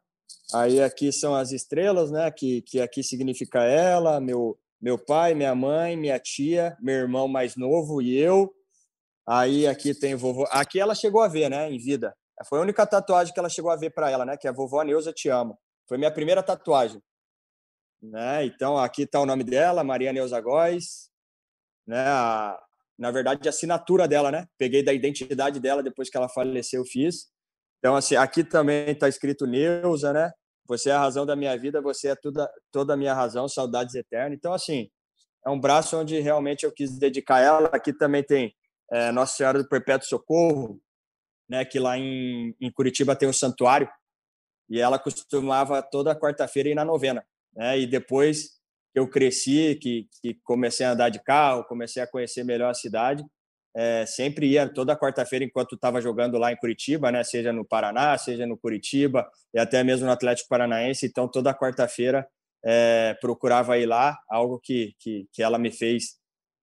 Aí 0.54 0.80
aqui 0.80 1.12
são 1.12 1.35
as 1.35 1.52
estrelas, 1.52 2.11
né, 2.11 2.30
que, 2.30 2.62
que 2.62 2.80
aqui 2.80 3.02
significa 3.02 3.64
ela, 3.64 4.21
meu, 4.21 4.59
meu 4.80 4.99
pai, 4.99 5.35
minha 5.35 5.54
mãe, 5.54 5.97
minha 5.97 6.18
tia, 6.18 6.76
meu 6.80 6.95
irmão 6.95 7.28
mais 7.28 7.57
novo 7.57 8.00
e 8.00 8.16
eu. 8.16 8.52
Aí 9.28 9.66
aqui 9.66 9.94
tem 9.94 10.14
vovô. 10.14 10.47
Aqui 10.50 10.80
ela 10.80 10.94
chegou 10.94 11.20
a 11.20 11.28
ver, 11.28 11.50
né, 11.50 11.70
em 11.70 11.78
vida. 11.78 12.16
Foi 12.49 12.58
a 12.58 12.62
única 12.62 12.87
tatuagem 12.87 13.35
que 13.35 13.38
ela 13.38 13.49
chegou 13.49 13.70
a 13.70 13.76
ver 13.76 13.90
para 13.90 14.11
ela, 14.11 14.25
né, 14.25 14.37
que 14.37 14.49
é 14.49 14.52
vovó 14.52 14.82
Neuza 14.82 15.12
Te 15.12 15.28
Amo. 15.28 15.58
Foi 15.87 15.99
minha 15.99 16.11
primeira 16.11 16.42
tatuagem. 16.42 17.02
Né? 18.00 18.47
Então 18.47 18.78
aqui 18.78 19.02
está 19.02 19.20
o 19.20 19.26
nome 19.26 19.44
dela, 19.44 19.85
Maria 19.85 20.12
Neuza 20.12 20.40
Góes, 20.40 21.11
né? 21.87 22.06
A, 22.06 22.58
na 22.99 23.11
verdade, 23.11 23.47
a 23.47 23.50
assinatura 23.50 24.08
dela, 24.08 24.30
né? 24.30 24.47
Peguei 24.56 24.82
da 24.82 24.92
identidade 24.92 25.61
dela 25.61 25.82
depois 25.82 26.08
que 26.08 26.16
ela 26.16 26.28
faleceu, 26.28 26.85
fiz. 26.85 27.26
Então, 27.78 27.97
assim, 27.97 28.16
aqui 28.16 28.42
também 28.42 28.90
está 28.90 29.08
escrito 29.08 29.47
Neuza, 29.47 30.12
né? 30.12 30.32
Você 30.66 30.90
é 30.90 30.92
a 30.92 31.00
razão 31.00 31.25
da 31.25 31.37
minha 31.37 31.56
vida, 31.56 31.80
você 31.80 32.08
é 32.08 32.16
toda, 32.16 32.50
toda 32.70 32.94
a 32.94 32.97
minha 32.97 33.14
razão, 33.14 33.49
saudades 33.49 33.94
eternas. 33.94 34.37
Então, 34.37 34.52
assim, 34.52 34.90
é 35.47 35.50
um 35.50 35.61
braço 35.61 35.97
onde 35.97 36.18
realmente 36.20 36.64
eu 36.64 36.73
quis 36.73 36.99
dedicar 36.99 37.40
ela. 37.40 37.68
Aqui 37.73 37.92
também 37.92 38.23
tem 38.23 38.54
é, 38.90 39.12
Nossa 39.12 39.37
Senhora 39.37 39.62
do 39.62 39.68
Perpétuo 39.68 40.09
Socorro, 40.09 40.80
né? 41.49 41.64
Que 41.64 41.78
lá 41.78 41.99
em, 41.99 42.54
em 42.61 42.71
Curitiba 42.71 43.16
tem 43.16 43.28
um 43.28 43.33
santuário 43.33 43.88
e 44.68 44.80
ela 44.80 44.99
costumava 44.99 45.83
toda 45.83 46.18
quarta-feira 46.18 46.68
ir 46.68 46.75
na 46.75 46.85
novena, 46.85 47.25
né? 47.54 47.78
E 47.78 47.87
depois 47.87 48.59
que 48.92 48.99
eu 48.99 49.09
cresci, 49.09 49.78
que, 49.80 50.09
que 50.21 50.35
comecei 50.45 50.85
a 50.85 50.92
andar 50.92 51.09
de 51.09 51.23
carro, 51.23 51.64
comecei 51.64 52.02
a 52.02 52.07
conhecer 52.07 52.45
melhor 52.45 52.71
a 52.71 52.75
cidade, 52.75 53.25
é, 53.76 54.04
sempre 54.07 54.47
ia 54.47 54.68
toda 54.68 54.97
quarta-feira 54.97 55.45
enquanto 55.45 55.75
estava 55.75 56.00
jogando 56.00 56.37
lá 56.38 56.52
em 56.52 56.57
Curitiba, 56.57 57.12
né? 57.12 57.23
Seja 57.25 57.52
no 57.52 57.64
Paraná, 57.64 58.16
seja 58.18 58.47
no 58.47 58.59
Curitiba 58.59 59.28
e 59.54 59.59
até 59.59 59.85
mesmo 59.85 60.07
no 60.07 60.12
Atlético 60.12 60.49
Paranaense. 60.49 61.07
Então 61.07 61.28
toda 61.28 61.54
quarta-feira 61.54 62.26
é, 62.64 63.16
procurava 63.21 63.78
ir 63.78 63.87
lá, 63.87 64.18
algo 64.28 64.59
que, 64.59 64.95
que, 64.99 65.28
que 65.33 65.42
ela 65.42 65.59
me 65.59 65.71
fez 65.71 66.17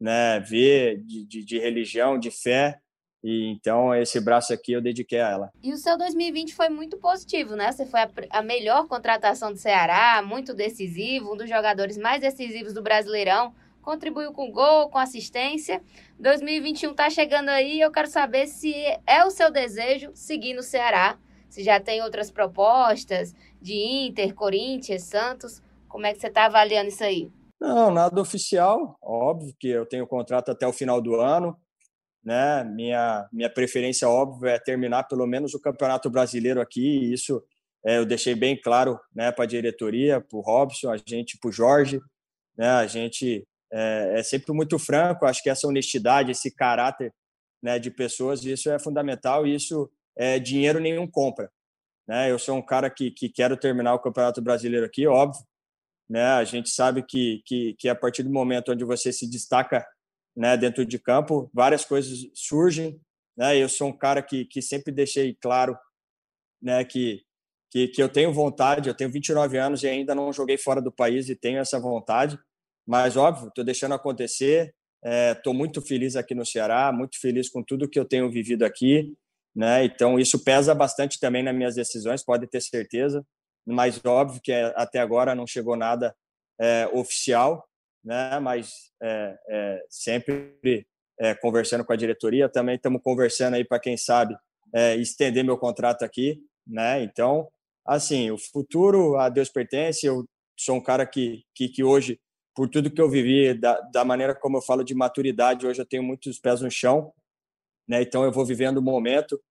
né, 0.05 0.39
ver 0.39 0.99
de, 0.99 1.25
de, 1.25 1.43
de 1.43 1.57
religião, 1.57 2.19
de 2.19 2.29
fé. 2.29 2.79
E 3.23 3.47
então 3.47 3.93
esse 3.95 4.19
braço 4.19 4.53
aqui 4.53 4.73
eu 4.73 4.81
dediquei 4.81 5.19
a 5.19 5.31
ela. 5.31 5.49
E 5.63 5.73
o 5.73 5.77
seu 5.77 5.97
2020 5.97 6.53
foi 6.53 6.69
muito 6.69 6.95
positivo, 6.97 7.55
né? 7.55 7.71
Você 7.71 7.83
foi 7.83 8.01
a, 8.01 8.09
a, 8.29 8.41
melhor 8.43 8.87
contratação 8.87 9.51
do 9.51 9.57
Ceará, 9.57 10.21
muito 10.21 10.53
decisivo, 10.53 11.33
um 11.33 11.37
dos 11.37 11.49
jogadores 11.49 11.97
mais 11.97 12.21
decisivos 12.21 12.71
do 12.71 12.83
Brasileirão. 12.83 13.55
Contribuiu 13.81 14.31
com 14.31 14.51
gol, 14.51 14.89
com 14.89 14.99
assistência. 14.99 15.81
2021 16.19 16.93
tá 16.93 17.09
chegando 17.09 17.49
aí, 17.49 17.81
eu 17.81 17.91
quero 17.91 18.07
saber 18.07 18.45
se 18.45 18.75
é 19.07 19.25
o 19.25 19.31
seu 19.31 19.49
desejo 19.51 20.11
seguir 20.13 20.53
no 20.53 20.61
Ceará, 20.61 21.17
se 21.49 21.63
já 21.63 21.79
tem 21.79 22.03
outras 22.03 22.29
propostas 22.29 23.33
de 23.59 23.73
Inter, 23.73 24.35
Corinthians, 24.35 25.01
Santos. 25.01 25.63
Como 25.87 26.05
é 26.05 26.13
que 26.13 26.19
você 26.19 26.27
está 26.27 26.45
avaliando 26.45 26.89
isso 26.89 27.03
aí? 27.03 27.31
Não, 27.59 27.91
nada 27.91 28.19
oficial. 28.19 28.97
Óbvio 29.01 29.55
que 29.59 29.67
eu 29.67 29.85
tenho 29.85 30.07
contrato 30.07 30.51
até 30.51 30.67
o 30.67 30.73
final 30.73 31.01
do 31.01 31.15
ano. 31.15 31.57
Né? 32.23 32.63
Minha, 32.63 33.27
minha 33.31 33.49
preferência, 33.49 34.09
óbvio, 34.09 34.47
é 34.49 34.59
terminar 34.59 35.03
pelo 35.03 35.25
menos 35.27 35.53
o 35.53 35.61
Campeonato 35.61 36.09
Brasileiro 36.09 36.59
aqui. 36.59 36.81
E 36.81 37.13
isso 37.13 37.43
é, 37.85 37.97
eu 37.97 38.05
deixei 38.05 38.35
bem 38.35 38.59
claro 38.59 38.99
né, 39.13 39.31
para 39.31 39.45
a 39.45 39.47
diretoria, 39.47 40.19
para 40.19 40.37
o 40.37 40.41
Robson, 40.41 40.91
a 40.91 40.97
gente, 40.97 41.37
para 41.37 41.49
o 41.49 41.51
Jorge. 41.51 42.01
Né? 42.57 42.67
A 42.67 42.87
gente 42.87 43.47
é, 43.71 44.19
é, 44.19 44.23
sempre 44.23 44.51
muito 44.53 44.77
franco. 44.77 45.25
Acho 45.25 45.41
que 45.41 45.49
essa 45.49 45.67
honestidade, 45.67 46.31
esse 46.31 46.53
caráter 46.53 47.13
né, 47.61 47.79
de 47.79 47.89
pessoas, 47.89 48.43
isso 48.43 48.69
é 48.69 48.79
fundamental. 48.79 49.47
Isso 49.47 49.89
é, 50.17 50.39
dinheiro 50.39 50.79
nenhum 50.79 51.07
compra. 51.07 51.49
Né? 52.07 52.29
Eu 52.29 52.37
sou 52.37 52.57
um 52.57 52.61
cara 52.61 52.89
que, 52.89 53.11
que 53.11 53.29
quero 53.29 53.55
terminar 53.55 53.93
o 53.93 53.99
Campeonato 53.99 54.41
Brasileiro 54.41 54.85
aqui, 54.85 55.07
óbvio 55.07 55.41
né? 56.09 56.23
A 56.23 56.43
gente 56.43 56.69
sabe 56.69 57.03
que, 57.03 57.41
que, 57.45 57.75
que 57.79 57.89
a 57.89 57.95
partir 57.95 58.23
do 58.23 58.29
momento 58.29 58.71
onde 58.71 58.83
você 58.83 59.11
se 59.11 59.29
destaca 59.29 59.85
né, 60.35 60.55
dentro 60.57 60.85
de 60.85 60.99
campo, 60.99 61.49
várias 61.53 61.85
coisas 61.85 62.29
surgem. 62.33 62.99
Né? 63.37 63.57
Eu 63.57 63.69
sou 63.69 63.87
um 63.87 63.97
cara 63.97 64.21
que, 64.21 64.45
que 64.45 64.61
sempre 64.61 64.93
deixei 64.93 65.33
claro 65.33 65.77
né, 66.61 66.83
que, 66.83 67.23
que, 67.71 67.87
que 67.87 68.01
eu 68.01 68.09
tenho 68.09 68.33
vontade, 68.33 68.89
eu 68.89 68.95
tenho 68.95 69.09
29 69.09 69.57
anos 69.57 69.83
e 69.83 69.87
ainda 69.87 70.13
não 70.13 70.31
joguei 70.31 70.57
fora 70.57 70.81
do 70.81 70.91
país 70.91 71.29
e 71.29 71.35
tenho 71.35 71.59
essa 71.59 71.79
vontade, 71.79 72.39
mas 72.87 73.17
óbvio, 73.17 73.47
estou 73.47 73.63
deixando 73.63 73.93
acontecer. 73.93 74.73
Estou 75.03 75.53
é, 75.53 75.55
muito 75.55 75.83
feliz 75.83 76.15
aqui 76.15 76.33
no 76.33 76.45
Ceará, 76.45 76.91
muito 76.91 77.19
feliz 77.19 77.47
com 77.47 77.61
tudo 77.61 77.87
que 77.87 77.99
eu 77.99 78.05
tenho 78.05 78.29
vivido 78.29 78.63
aqui. 78.63 79.15
Né? 79.55 79.85
Então, 79.85 80.19
isso 80.19 80.43
pesa 80.43 80.73
bastante 80.73 81.19
também 81.19 81.43
nas 81.43 81.55
minhas 81.55 81.75
decisões, 81.75 82.23
pode 82.23 82.47
ter 82.47 82.59
certeza 82.59 83.25
mas 83.65 83.99
óbvio 84.05 84.41
que 84.41 84.51
é, 84.51 84.71
até 84.75 84.99
agora 84.99 85.33
não 85.33 85.47
chegou 85.47 85.75
nada 85.75 86.15
é, 86.59 86.87
oficial, 86.93 87.67
né? 88.03 88.39
Mas 88.39 88.91
é, 89.01 89.37
é 89.49 89.85
sempre 89.89 90.87
é, 91.19 91.33
conversando 91.33 91.83
com 91.83 91.91
a 91.91 91.97
diretoria, 91.97 92.47
também 92.47 92.75
estamos 92.75 93.01
conversando 93.01 93.55
aí 93.55 93.65
para 93.65 93.79
quem 93.79 93.97
sabe 93.97 94.37
é, 94.73 94.95
estender 94.95 95.43
meu 95.43 95.57
contrato 95.57 96.03
aqui, 96.03 96.39
né? 96.67 97.01
Então, 97.03 97.49
assim, 97.85 98.29
o 98.29 98.37
futuro 98.37 99.17
a 99.17 99.29
Deus 99.29 99.49
pertence. 99.49 100.05
Eu 100.05 100.25
sou 100.57 100.75
um 100.75 100.83
cara 100.83 101.05
que 101.05 101.43
que, 101.55 101.67
que 101.67 101.83
hoje 101.83 102.19
por 102.55 102.69
tudo 102.69 102.89
que 102.89 103.01
eu 103.01 103.09
vivi, 103.09 103.53
da, 103.53 103.81
da 103.81 104.05
maneira 104.05 104.33
como 104.33 104.57
eu 104.57 104.61
falo 104.61 104.81
de 104.81 104.95
maturidade, 104.95 105.67
hoje 105.67 105.81
eu 105.81 105.85
tenho 105.85 106.01
muitos 106.01 106.39
pés 106.39 106.61
no 106.61 106.71
chão, 106.71 107.11
né? 107.87 108.01
Então 108.01 108.23
eu 108.23 108.31
vou 108.31 108.45
vivendo 108.45 108.77
o 108.77 108.81
momento, 108.81 109.41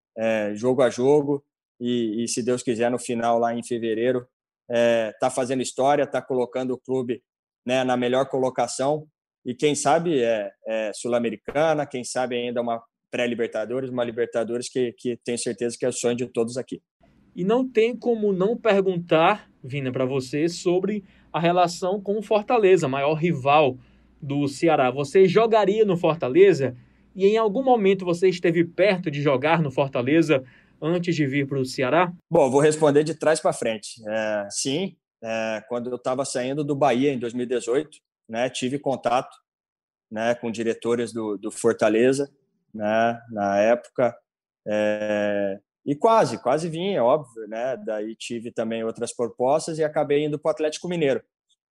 jogo 0.55 0.81
a 0.81 0.89
jogo, 0.89 1.45
e, 1.81 2.25
e, 2.25 2.29
se 2.29 2.43
Deus 2.43 2.63
quiser, 2.63 2.91
no 2.91 2.99
final, 2.99 3.39
lá 3.39 3.55
em 3.55 3.65
fevereiro, 3.65 4.27
está 4.69 5.27
é, 5.27 5.31
fazendo 5.31 5.63
história, 5.63 6.05
está 6.05 6.23
colocando 6.23 6.73
o 6.73 6.79
clube 6.79 7.23
né, 7.67 7.85
na 7.85 7.97
melhor 7.97 8.29
colocação 8.29 9.07
e 9.45 9.55
quem 9.55 9.75
sabe 9.75 10.23
é, 10.23 10.51
é 10.67 10.93
sul-americana, 10.95 11.87
quem 11.87 12.03
sabe 12.03 12.37
ainda 12.37 12.63
uma 12.63 12.83
pré-libertadores, 13.11 13.91
uma 13.91 14.03
Libertadores 14.03 14.69
que, 14.69 14.93
que 14.93 15.17
tenho 15.25 15.39
certeza 15.39 15.77
que 15.79 15.85
é 15.85 15.89
o 15.89 15.93
sonho 15.93 16.17
de 16.17 16.27
todos 16.27 16.57
aqui. 16.57 16.81
E 17.37 17.45
não 17.45 17.69
tem 17.69 17.97
como 17.97 18.33
não 18.33 18.57
perguntar, 18.57 19.51
Vina, 19.63 19.93
para 19.93 20.05
você 20.05 20.49
sobre 20.49 21.05
a 21.33 21.39
relação 21.39 22.01
com 22.01 22.19
o 22.19 22.23
Fortaleza, 22.23 22.89
maior 22.89 23.15
rival 23.15 23.77
do 24.21 24.49
Ceará. 24.49 24.91
Você 24.91 25.29
jogaria 25.29 25.85
no 25.85 25.97
Fortaleza? 25.97 26.77
E 27.15 27.27
em 27.27 27.37
algum 27.37 27.63
momento 27.63 28.05
você 28.05 28.29
esteve 28.29 28.65
perto 28.65 29.11
de 29.11 29.21
jogar 29.21 29.61
no 29.61 29.71
Fortaleza 29.71 30.43
antes 30.81 31.15
de 31.15 31.27
vir 31.27 31.47
para 31.47 31.59
o 31.59 31.65
Ceará? 31.65 32.13
Bom, 32.31 32.51
vou 32.51 32.61
responder 32.61 33.05
de 33.05 33.15
trás 33.15 33.41
para 33.41 33.53
frente. 33.53 34.03
É, 34.09 34.49
sim, 34.51 34.97
é, 35.23 35.63
quando 35.69 35.91
eu 35.91 35.97
estava 35.97 36.25
saindo 36.25 36.63
do 36.63 36.75
Bahia 36.75 37.13
em 37.13 37.19
2018, 37.19 37.99
né, 38.29 38.49
tive 38.51 38.79
contato 38.79 39.35
né, 40.11 40.35
com 40.35 40.51
diretores 40.51 41.13
do, 41.13 41.37
do 41.37 41.51
Fortaleza, 41.51 42.31
né, 42.73 43.21
na 43.31 43.59
época, 43.59 44.17
é, 44.67 45.59
e 45.87 45.95
quase, 45.95 46.43
quase 46.43 46.69
vim, 46.69 46.95
é 46.95 47.03
óbvio, 47.03 47.47
né? 47.47 47.77
Daí 47.77 48.17
tive 48.17 48.51
também 48.51 48.83
outras 48.83 49.15
propostas 49.15 49.79
e 49.79 49.85
acabei 49.85 50.25
indo 50.25 50.39
para 50.39 50.49
o 50.49 50.53
Atlético 50.53 50.89
Mineiro. 50.89 51.23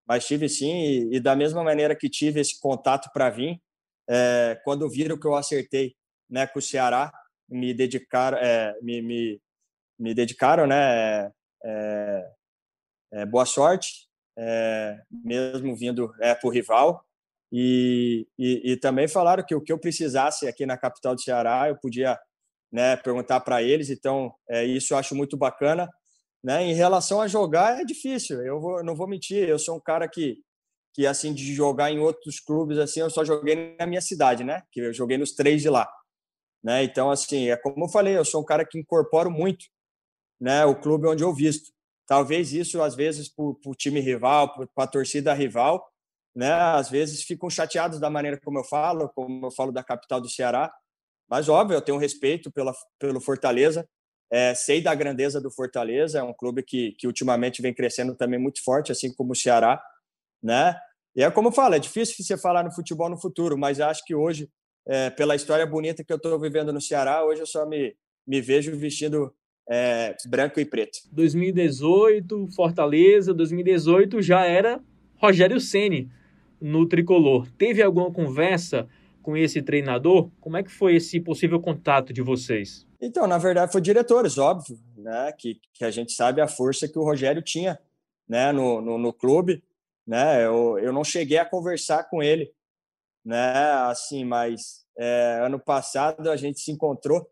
Mas 0.07 0.27
tive 0.27 0.47
sim, 0.47 0.71
e, 0.71 1.15
e, 1.15 1.19
da 1.19 1.35
mesma 1.35 1.63
maneira 1.63 1.95
que 1.95 2.09
tive 2.09 2.39
esse 2.39 2.59
contato 2.59 3.09
para 3.11 3.29
vir, 3.29 3.59
é, 4.07 4.59
quando 4.63 4.89
viram 4.89 5.17
que 5.17 5.25
eu 5.25 5.33
acertei 5.33 5.95
né, 6.29 6.45
com 6.45 6.59
o 6.59 6.61
Ceará, 6.61 7.11
me 7.53 7.73
dedicaram, 7.73 8.37
é, 8.37 8.75
me, 8.81 9.01
me, 9.01 9.41
me, 9.99 10.13
dedicaram, 10.13 10.67
né? 10.67 11.31
É, 11.63 12.31
é, 13.13 13.25
boa 13.25 13.45
sorte, 13.45 14.07
é, 14.37 14.99
mesmo 15.11 15.75
vindo 15.75 16.13
é, 16.19 16.33
para 16.33 16.47
o 16.47 16.51
rival. 16.51 17.05
E, 17.51 18.27
e, 18.37 18.71
e, 18.71 18.77
também 18.77 19.07
falaram 19.07 19.45
que 19.45 19.53
o 19.53 19.61
que 19.61 19.71
eu 19.71 19.77
precisasse 19.77 20.47
aqui 20.47 20.65
na 20.65 20.75
capital 20.75 21.13
do 21.13 21.21
Ceará, 21.21 21.69
eu 21.69 21.77
podia 21.77 22.19
né, 22.71 22.95
perguntar 22.97 23.39
para 23.41 23.61
eles. 23.61 23.91
Então, 23.91 24.33
é, 24.49 24.65
isso 24.65 24.93
eu 24.93 24.97
acho 24.97 25.13
muito 25.13 25.37
bacana. 25.37 25.87
Né? 26.43 26.63
Em 26.63 26.73
relação 26.73 27.21
a 27.21 27.27
jogar, 27.27 27.79
é 27.79 27.85
difícil. 27.85 28.41
Eu 28.43 28.59
vou, 28.59 28.83
não 28.83 28.95
vou 28.95 29.07
mentir. 29.07 29.47
Eu 29.47 29.59
sou 29.59 29.77
um 29.77 29.79
cara 29.79 30.07
que, 30.09 30.39
que 30.95 31.05
assim, 31.05 31.31
de 31.31 31.53
jogar 31.53 31.91
em 31.91 31.99
outros 31.99 32.39
clubes, 32.39 32.79
assim, 32.79 33.01
eu 33.01 33.09
só 33.11 33.23
joguei 33.23 33.75
na 33.79 33.85
minha 33.85 34.01
cidade, 34.01 34.43
né? 34.43 34.63
Que 34.71 34.81
eu 34.81 34.93
joguei 34.93 35.17
nos 35.17 35.33
três 35.33 35.61
de 35.61 35.69
lá. 35.69 35.87
Né? 36.63 36.83
Então, 36.83 37.11
assim, 37.11 37.49
é 37.49 37.57
como 37.57 37.85
eu 37.85 37.89
falei, 37.89 38.17
eu 38.17 38.23
sou 38.23 38.41
um 38.41 38.45
cara 38.45 38.65
que 38.65 38.79
incorporo 38.79 39.29
muito 39.29 39.65
né, 40.39 40.65
o 40.65 40.75
clube 40.75 41.07
onde 41.07 41.23
eu 41.23 41.33
visto. 41.33 41.71
Talvez 42.07 42.53
isso, 42.53 42.81
às 42.81 42.95
vezes, 42.95 43.29
para 43.29 43.45
o 43.45 43.75
time 43.75 43.99
rival, 43.99 44.53
para 44.73 44.83
a 44.83 44.87
torcida 44.87 45.33
rival, 45.33 45.85
né, 46.35 46.51
às 46.51 46.89
vezes 46.89 47.23
ficam 47.23 47.49
chateados 47.49 47.99
da 47.99 48.09
maneira 48.09 48.39
como 48.43 48.59
eu 48.59 48.63
falo, 48.63 49.09
como 49.09 49.45
eu 49.45 49.51
falo 49.51 49.71
da 49.71 49.83
capital 49.83 50.19
do 50.19 50.29
Ceará. 50.29 50.73
Mas, 51.29 51.47
óbvio, 51.47 51.75
eu 51.75 51.81
tenho 51.81 51.97
respeito 51.97 52.51
pela, 52.51 52.73
pelo 52.99 53.21
Fortaleza, 53.21 53.87
é, 54.31 54.53
sei 54.55 54.81
da 54.81 54.95
grandeza 54.95 55.39
do 55.39 55.51
Fortaleza, 55.51 56.19
é 56.19 56.23
um 56.23 56.33
clube 56.33 56.63
que, 56.63 56.93
que 56.93 57.07
ultimamente 57.07 57.61
vem 57.61 57.73
crescendo 57.73 58.15
também 58.15 58.39
muito 58.39 58.63
forte, 58.63 58.91
assim 58.91 59.13
como 59.13 59.33
o 59.33 59.35
Ceará, 59.35 59.81
né? 60.41 60.77
E 61.15 61.23
é 61.23 61.29
como 61.29 61.49
eu 61.49 61.51
falo, 61.51 61.75
é 61.75 61.79
difícil 61.79 62.15
você 62.19 62.37
falar 62.37 62.63
no 62.63 62.73
futebol 62.73 63.09
no 63.09 63.21
futuro, 63.21 63.57
mas 63.57 63.79
acho 63.79 64.03
que 64.03 64.15
hoje 64.15 64.49
é, 64.85 65.09
pela 65.09 65.35
história 65.35 65.65
bonita 65.65 66.03
que 66.03 66.11
eu 66.11 66.17
estou 66.17 66.39
vivendo 66.39 66.73
no 66.73 66.81
Ceará, 66.81 67.25
hoje 67.25 67.41
eu 67.41 67.47
só 67.47 67.65
me, 67.65 67.95
me 68.25 68.41
vejo 68.41 68.75
vestindo 68.77 69.33
é, 69.69 70.15
branco 70.27 70.59
e 70.59 70.65
preto. 70.65 70.99
2018, 71.11 72.49
Fortaleza, 72.55 73.33
2018 73.33 74.21
já 74.21 74.45
era 74.45 74.81
Rogério 75.15 75.59
Ceni 75.59 76.11
no 76.59 76.87
tricolor. 76.87 77.47
Teve 77.57 77.81
alguma 77.81 78.11
conversa 78.11 78.87
com 79.21 79.37
esse 79.37 79.61
treinador? 79.61 80.29
Como 80.39 80.57
é 80.57 80.63
que 80.63 80.71
foi 80.71 80.95
esse 80.95 81.19
possível 81.19 81.59
contato 81.59 82.13
de 82.13 82.21
vocês? 82.21 82.85
Então, 83.01 83.25
na 83.25 83.37
verdade, 83.37 83.71
foi 83.71 83.81
diretores, 83.81 84.37
óbvio, 84.37 84.77
né? 84.97 85.31
Que, 85.37 85.59
que 85.73 85.83
a 85.83 85.91
gente 85.91 86.11
sabe 86.11 86.41
a 86.41 86.47
força 86.47 86.87
que 86.87 86.99
o 86.99 87.03
Rogério 87.03 87.41
tinha, 87.41 87.79
né? 88.27 88.51
No, 88.51 88.81
no, 88.81 88.97
no 88.97 89.13
clube, 89.13 89.63
né? 90.05 90.45
Eu, 90.45 90.77
eu 90.77 90.93
não 90.93 91.03
cheguei 91.03 91.37
a 91.37 91.45
conversar 91.45 92.09
com 92.09 92.21
ele, 92.21 92.51
né? 93.25 93.71
Assim, 93.89 94.25
mas 94.25 94.85
é, 94.97 95.39
ano 95.41 95.59
passado 95.59 96.29
a 96.29 96.37
gente 96.37 96.59
se 96.59 96.71
encontrou, 96.71 97.27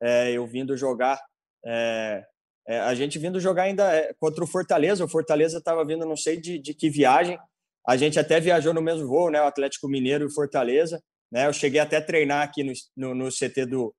é, 0.00 0.32
eu 0.32 0.46
vindo 0.46 0.76
jogar, 0.76 1.20
é, 1.64 2.24
é 2.66 2.80
a 2.80 2.94
gente 2.94 3.18
vindo 3.18 3.40
jogar 3.40 3.64
ainda 3.64 3.94
é, 3.94 4.12
contra 4.14 4.44
o 4.44 4.46
Fortaleza. 4.46 5.04
O 5.04 5.08
Fortaleza 5.08 5.58
estava 5.58 5.84
vindo, 5.84 6.04
não 6.04 6.16
sei 6.16 6.40
de, 6.40 6.58
de 6.58 6.74
que 6.74 6.90
viagem. 6.90 7.38
A 7.86 7.96
gente 7.96 8.18
até 8.18 8.38
viajou 8.38 8.74
no 8.74 8.82
mesmo 8.82 9.08
voo, 9.08 9.30
né? 9.30 9.40
O 9.40 9.46
Atlético 9.46 9.88
Mineiro 9.88 10.26
e 10.26 10.32
Fortaleza. 10.32 11.02
Né? 11.32 11.46
Eu 11.46 11.52
cheguei 11.52 11.80
até 11.80 11.96
a 11.96 12.04
treinar 12.04 12.42
aqui 12.42 12.62
no, 12.62 12.72
no, 12.96 13.14
no 13.14 13.28
CT 13.30 13.66
do, 13.66 13.94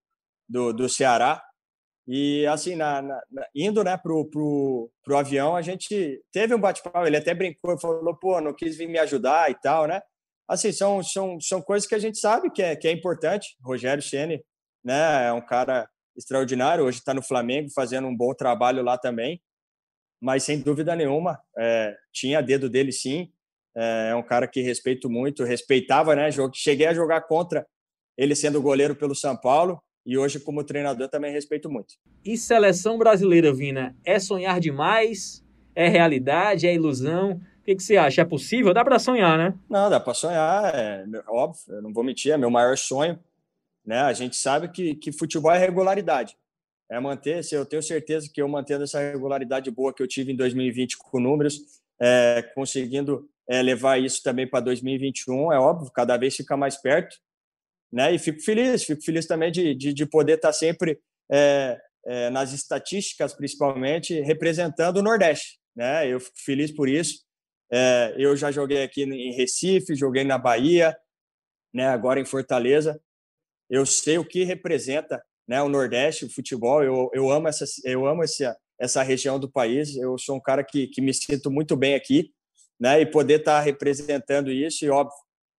do, 0.48 0.74
do, 0.74 0.90
Ceará. 0.90 1.44
E 2.08 2.46
assim, 2.48 2.76
na, 2.76 3.02
na, 3.02 3.22
indo 3.56 3.84
né, 3.84 3.98
pro, 3.98 4.26
pro, 4.30 4.92
pro 5.04 5.18
avião, 5.18 5.56
a 5.56 5.62
gente 5.62 6.22
teve 6.32 6.54
um 6.56 6.60
bate-papo. 6.60 7.06
Ele 7.06 7.18
até 7.18 7.34
brincou 7.34 7.80
falou: 7.80 8.16
pô, 8.16 8.42
não 8.42 8.54
quis 8.54 8.78
vir 8.78 8.88
me 8.88 9.00
ajudar 9.00 9.50
e 9.52 9.56
tal, 9.56 9.88
né? 9.88 10.02
Assim, 10.50 10.72
são, 10.72 11.04
são, 11.04 11.40
são 11.40 11.62
coisas 11.62 11.88
que 11.88 11.96
a 11.96 12.00
gente 12.00 12.18
sabe 12.18 12.50
que 12.50 12.62
é, 12.62 12.76
que 12.76 12.88
é 12.88 12.92
importante. 12.92 13.56
Rogério 13.62 14.02
Ceni, 14.02 14.44
né, 14.84 15.28
é 15.28 15.32
um 15.32 15.46
cara 15.46 15.88
extraordinário, 16.18 16.84
hoje 16.84 16.98
está 16.98 17.14
no 17.14 17.24
Flamengo 17.24 17.70
fazendo 17.74 18.08
um 18.08 18.16
bom 18.16 18.34
trabalho 18.34 18.84
lá 18.84 18.98
também, 18.98 19.42
mas 20.22 20.44
sem 20.44 20.60
dúvida 20.60 20.96
nenhuma, 20.96 21.40
é, 21.58 21.96
tinha 22.12 22.42
dedo 22.42 22.70
dele 22.70 22.92
sim, 22.92 23.32
É, 23.78 24.10
é 24.12 24.16
um 24.16 24.24
cara 24.24 24.48
que 24.48 24.62
respeito 24.62 25.10
muito, 25.10 25.46
respeitava, 25.46 26.16
né? 26.16 26.30
Cheguei 26.54 26.88
a 26.88 26.94
jogar 26.94 27.22
contra 27.22 27.66
ele 28.18 28.36
sendo 28.36 28.62
goleiro 28.62 28.96
pelo 28.96 29.16
São 29.16 29.38
Paulo 29.38 29.80
e 30.06 30.18
hoje 30.18 30.40
como 30.40 30.64
treinador 30.64 31.08
também 31.08 31.32
respeito 31.32 31.70
muito. 31.70 31.94
E 32.26 32.36
seleção 32.36 32.98
brasileira, 32.98 33.54
Vina, 33.54 33.96
é 34.04 34.20
sonhar 34.20 34.60
demais? 34.60 35.46
É 35.76 35.88
realidade? 35.88 36.68
É 36.68 36.74
ilusão? 36.74 37.40
Que, 37.70 37.76
que 37.76 37.84
você 37.84 37.98
acha? 37.98 38.22
É 38.22 38.26
possível? 38.26 38.74
Dá 38.74 38.84
para 38.84 38.98
sonhar, 38.98 39.38
né? 39.38 39.54
Não, 39.70 39.90
dá 39.90 40.00
para 40.00 40.14
sonhar, 40.14 40.74
é 40.74 41.06
óbvio, 41.28 41.62
eu 41.68 41.82
não 41.82 41.94
vou 41.94 42.04
mentir, 42.04 42.32
é 42.32 42.38
meu 42.38 42.50
maior 42.50 42.78
sonho. 42.78 43.20
Né? 43.86 44.00
A 44.00 44.14
gente 44.14 44.36
sabe 44.36 44.70
que, 44.70 44.96
que 44.96 45.12
futebol 45.12 45.52
é 45.52 45.58
regularidade. 45.58 46.36
É 46.90 47.00
manter, 47.00 47.42
eu 47.52 47.66
tenho 47.66 47.84
certeza 47.84 48.30
que 48.34 48.42
eu 48.42 48.48
mantendo 48.48 48.86
essa 48.86 49.00
regularidade 49.00 49.70
boa 49.70 49.94
que 49.94 50.02
eu 50.02 50.08
tive 50.08 50.32
em 50.32 50.36
2020 50.36 50.98
com 50.98 51.20
números, 51.20 51.60
é, 52.02 52.42
conseguindo 52.56 53.30
é, 53.48 53.62
levar 53.62 54.00
isso 54.00 54.24
também 54.24 54.48
para 54.48 54.62
2021, 54.62 55.54
é 55.54 55.60
óbvio, 55.60 55.92
cada 55.92 56.18
vez 56.18 56.36
fica 56.36 56.58
mais 56.58 56.76
perto 56.76 57.16
né? 57.92 58.14
E 58.14 58.20
fico 58.20 58.42
feliz, 58.42 58.84
fico 58.84 59.04
feliz 59.04 59.26
também 59.26 59.52
de, 59.52 59.74
de, 59.76 59.94
de 59.94 60.06
poder 60.06 60.36
estar 60.36 60.54
sempre 60.54 61.00
é, 61.32 61.80
é, 62.06 62.30
nas 62.30 62.54
estatísticas, 62.54 63.34
principalmente, 63.34 64.20
representando 64.22 64.98
o 64.98 65.04
Nordeste, 65.04 65.60
né? 65.76 66.08
Eu 66.08 66.20
fico 66.20 66.38
feliz 66.38 66.72
por 66.72 66.88
isso. 66.88 67.24
É, 67.72 68.16
eu 68.18 68.36
já 68.36 68.52
joguei 68.52 68.84
aqui 68.84 69.04
em 69.04 69.34
Recife, 69.34 69.96
joguei 69.96 70.24
na 70.24 70.38
Bahia, 70.38 70.96
né? 71.74 71.88
Agora 71.88 72.20
em 72.20 72.26
Fortaleza. 72.26 73.00
Eu 73.70 73.86
sei 73.86 74.18
o 74.18 74.26
que 74.26 74.44
representa, 74.44 75.24
né? 75.48 75.62
O 75.62 75.70
Nordeste, 75.70 76.26
o 76.26 76.34
futebol. 76.34 76.84
Eu, 76.84 77.10
eu 77.14 77.30
amo 77.30 77.48
essa, 77.48 77.66
eu 77.84 78.06
amo 78.08 78.24
essa, 78.24 78.58
essa 78.80 79.04
região 79.04 79.40
do 79.40 79.50
país. 79.50 79.96
Eu 79.96 80.18
sou 80.18 80.36
um 80.36 80.42
cara 80.42 80.64
que, 80.64 80.88
que 80.88 81.02
me 81.02 81.14
sinto 81.14 81.52
muito 81.52 81.76
bem 81.76 81.96
aqui, 81.96 82.32
né? 82.80 83.02
E 83.02 83.06
poder 83.06 83.40
estar 83.40 83.60
representando 83.60 84.52
isso, 84.52 84.86
e 84.86 84.90
óbvio, 84.90 85.16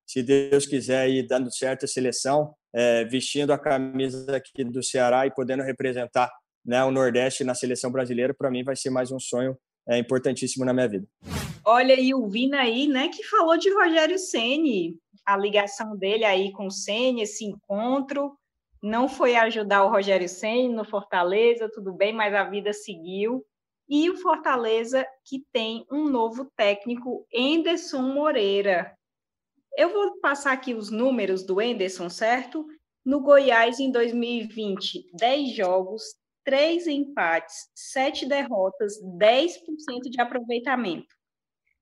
se 0.07 0.25
Deus 0.25 0.67
quiser 0.67 1.09
ir 1.09 1.26
dando 1.29 1.55
certo 1.55 1.85
a 1.85 1.88
seleção, 1.88 2.52
é, 2.75 3.05
vestindo 3.05 3.52
a 3.52 3.59
camisa 3.59 4.37
aqui 4.37 4.64
do 4.64 4.83
Ceará 4.83 5.25
e 5.26 5.31
podendo 5.31 5.62
representar 5.62 6.33
né, 6.64 6.83
o 6.85 6.90
Nordeste 6.90 7.45
na 7.45 7.55
seleção 7.55 7.93
brasileira, 7.93 8.35
para 8.35 8.50
mim 8.50 8.64
vai 8.64 8.75
ser 8.75 8.90
mais 8.90 9.12
um 9.12 9.21
sonho 9.21 9.57
é, 9.88 9.99
importantíssimo 9.99 10.64
na 10.64 10.72
minha 10.72 10.88
vida. 10.88 11.06
Olha, 11.64 11.99
e 11.99 12.14
o 12.14 12.26
Vina 12.28 12.60
aí, 12.60 12.87
né, 12.87 13.08
que 13.08 13.22
falou 13.25 13.56
de 13.56 13.72
Rogério 13.72 14.18
Ceni, 14.18 14.96
a 15.25 15.37
ligação 15.37 15.96
dele 15.96 16.25
aí 16.25 16.52
com 16.52 16.66
o 16.66 16.70
Ceni, 16.70 17.22
esse 17.22 17.44
encontro, 17.44 18.32
não 18.82 19.08
foi 19.08 19.37
ajudar 19.37 19.84
o 19.84 19.90
Rogério 19.90 20.28
Ceni 20.28 20.68
no 20.68 20.84
Fortaleza, 20.84 21.70
tudo 21.72 21.92
bem, 21.92 22.12
mas 22.12 22.34
a 22.34 22.44
vida 22.44 22.72
seguiu. 22.72 23.44
E 23.88 24.08
o 24.08 24.16
Fortaleza 24.16 25.06
que 25.25 25.44
tem 25.52 25.84
um 25.90 26.08
novo 26.08 26.50
técnico, 26.56 27.26
Enderson 27.32 28.02
Moreira, 28.02 28.94
eu 29.76 29.92
vou 29.92 30.20
passar 30.20 30.52
aqui 30.52 30.75
os 30.75 30.90
números 30.90 31.44
do 31.44 31.60
Enderson, 31.60 32.08
certo? 32.08 32.66
No 33.04 33.20
Goiás, 33.20 33.80
em 33.80 33.90
2020, 33.90 35.10
10 35.14 35.56
jogos, 35.56 36.02
3 36.50 36.88
empates, 36.88 37.71
7 37.76 38.26
derrotas, 38.26 39.00
10% 39.00 40.11
de 40.11 40.21
aproveitamento. 40.21 41.14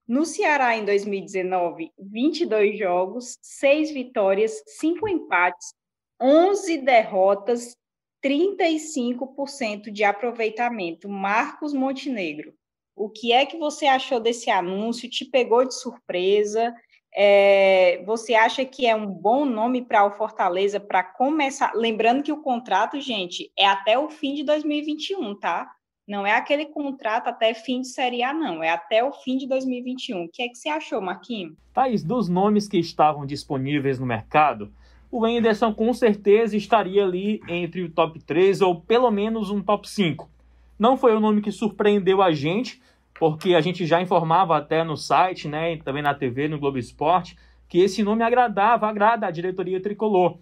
No 0.07 0.27
Ceará, 0.27 0.77
em 0.77 0.85
2019, 0.85 1.91
22 1.99 2.79
jogos, 2.79 3.39
6 3.41 3.93
vitórias, 3.93 4.63
5 4.79 5.09
empates, 5.09 5.73
11 6.21 6.83
derrotas, 6.83 7.75
35% 8.23 9.91
de 9.91 10.05
aproveitamento. 10.05 11.09
Marcos 11.09 11.73
Montenegro, 11.73 12.53
o 12.95 13.09
que 13.09 13.33
é 13.33 13.47
que 13.47 13.57
você 13.57 13.87
achou 13.87 14.21
desse 14.21 14.51
anúncio? 14.51 15.09
Te 15.09 15.25
pegou 15.25 15.65
de 15.65 15.75
surpresa? 15.75 16.75
É, 17.21 18.01
você 18.07 18.37
acha 18.37 18.65
que 18.65 18.87
é 18.87 18.95
um 18.95 19.05
bom 19.05 19.45
nome 19.45 19.83
para 19.83 20.07
o 20.07 20.13
Fortaleza 20.13 20.79
para 20.79 21.03
começar? 21.03 21.73
Lembrando 21.75 22.23
que 22.23 22.31
o 22.31 22.41
contrato, 22.41 23.01
gente, 23.01 23.51
é 23.59 23.67
até 23.67 23.99
o 23.99 24.09
fim 24.09 24.35
de 24.35 24.45
2021, 24.45 25.35
tá? 25.35 25.69
Não 26.07 26.25
é 26.25 26.37
aquele 26.37 26.67
contrato 26.67 27.27
até 27.27 27.53
fim 27.55 27.81
de 27.81 27.89
Série 27.89 28.23
A, 28.23 28.33
não. 28.33 28.63
É 28.63 28.71
até 28.71 29.03
o 29.03 29.11
fim 29.11 29.37
de 29.37 29.49
2021. 29.49 30.27
O 30.27 30.29
que 30.29 30.45
é 30.45 30.49
que 30.49 30.55
você 30.55 30.69
achou, 30.69 31.01
Marquinhos? 31.01 31.57
Thaís, 31.75 32.05
dos 32.05 32.29
nomes 32.29 32.69
que 32.69 32.79
estavam 32.79 33.27
disponíveis 33.27 33.99
no 33.99 34.07
mercado, 34.07 34.73
o 35.11 35.25
Anderson 35.25 35.75
com 35.75 35.93
certeza 35.93 36.57
estaria 36.57 37.03
ali 37.03 37.41
entre 37.49 37.83
o 37.83 37.91
top 37.91 38.21
3 38.21 38.61
ou 38.61 38.81
pelo 38.81 39.11
menos 39.11 39.51
um 39.51 39.61
top 39.61 39.91
5. 39.91 40.31
Não 40.79 40.97
foi 40.97 41.17
o 41.17 41.21
nome 41.21 41.43
que 41.43 41.51
surpreendeu 41.51 42.23
a 42.23 42.31
gente, 42.31 42.81
porque 43.19 43.55
a 43.55 43.61
gente 43.61 43.85
já 43.85 44.01
informava 44.01 44.57
até 44.57 44.85
no 44.85 44.97
site, 44.97 45.49
né, 45.49 45.75
e 45.75 45.77
também 45.79 46.03
na 46.03 46.15
TV, 46.15 46.49
no 46.49 46.59
Globo 46.59 46.79
Esporte, 46.79 47.37
que 47.69 47.79
esse 47.79 48.03
nome 48.03 48.23
agradava, 48.23 48.89
agrada 48.89 49.27
a 49.27 49.31
diretoria 49.31 49.81
tricolor. 49.83 50.39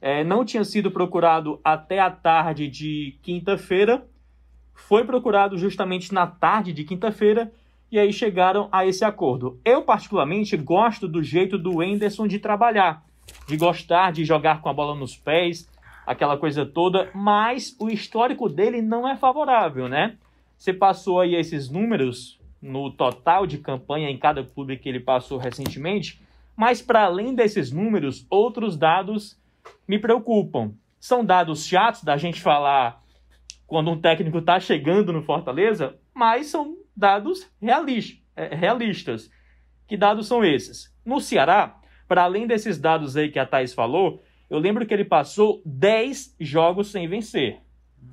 É, 0.00 0.22
não 0.22 0.44
tinha 0.44 0.62
sido 0.62 0.90
procurado 0.90 1.60
até 1.64 1.98
a 1.98 2.10
tarde 2.10 2.68
de 2.68 3.18
quinta-feira, 3.22 4.06
foi 4.74 5.04
procurado 5.04 5.58
justamente 5.58 6.14
na 6.14 6.26
tarde 6.26 6.72
de 6.72 6.84
quinta-feira, 6.84 7.50
e 7.90 7.98
aí 7.98 8.12
chegaram 8.12 8.68
a 8.70 8.86
esse 8.86 9.04
acordo. 9.04 9.58
Eu, 9.64 9.82
particularmente, 9.82 10.56
gosto 10.56 11.08
do 11.08 11.22
jeito 11.22 11.58
do 11.58 11.82
Enderson 11.82 12.28
de 12.28 12.38
trabalhar, 12.38 13.02
de 13.46 13.56
gostar 13.56 14.12
de 14.12 14.24
jogar 14.24 14.60
com 14.60 14.68
a 14.68 14.72
bola 14.72 14.94
nos 14.94 15.16
pés, 15.16 15.66
aquela 16.06 16.36
coisa 16.36 16.64
toda, 16.64 17.10
mas 17.14 17.74
o 17.80 17.88
histórico 17.88 18.48
dele 18.48 18.82
não 18.82 19.08
é 19.08 19.16
favorável, 19.16 19.88
né? 19.88 20.16
Você 20.58 20.74
passou 20.74 21.20
aí 21.20 21.36
esses 21.36 21.70
números 21.70 22.40
no 22.60 22.90
total 22.90 23.46
de 23.46 23.58
campanha 23.58 24.10
em 24.10 24.18
cada 24.18 24.42
clube 24.42 24.76
que 24.76 24.88
ele 24.88 24.98
passou 24.98 25.38
recentemente, 25.38 26.20
mas 26.56 26.82
para 26.82 27.04
além 27.04 27.32
desses 27.32 27.70
números, 27.70 28.26
outros 28.28 28.76
dados 28.76 29.40
me 29.86 30.00
preocupam. 30.00 30.72
São 30.98 31.24
dados 31.24 31.64
chatos 31.64 32.02
da 32.02 32.16
gente 32.16 32.40
falar 32.40 33.00
quando 33.68 33.92
um 33.92 34.00
técnico 34.00 34.38
está 34.38 34.58
chegando 34.58 35.12
no 35.12 35.22
Fortaleza, 35.22 35.96
mas 36.12 36.48
são 36.48 36.76
dados 36.96 37.48
é, 38.34 38.54
realistas. 38.56 39.30
Que 39.86 39.96
dados 39.96 40.26
são 40.26 40.44
esses? 40.44 40.92
No 41.04 41.20
Ceará, 41.20 41.78
para 42.08 42.24
além 42.24 42.48
desses 42.48 42.80
dados 42.80 43.16
aí 43.16 43.30
que 43.30 43.38
a 43.38 43.46
Thais 43.46 43.72
falou, 43.72 44.20
eu 44.50 44.58
lembro 44.58 44.84
que 44.84 44.92
ele 44.92 45.04
passou 45.04 45.62
10 45.64 46.34
jogos 46.40 46.90
sem 46.90 47.06
vencer. 47.06 47.60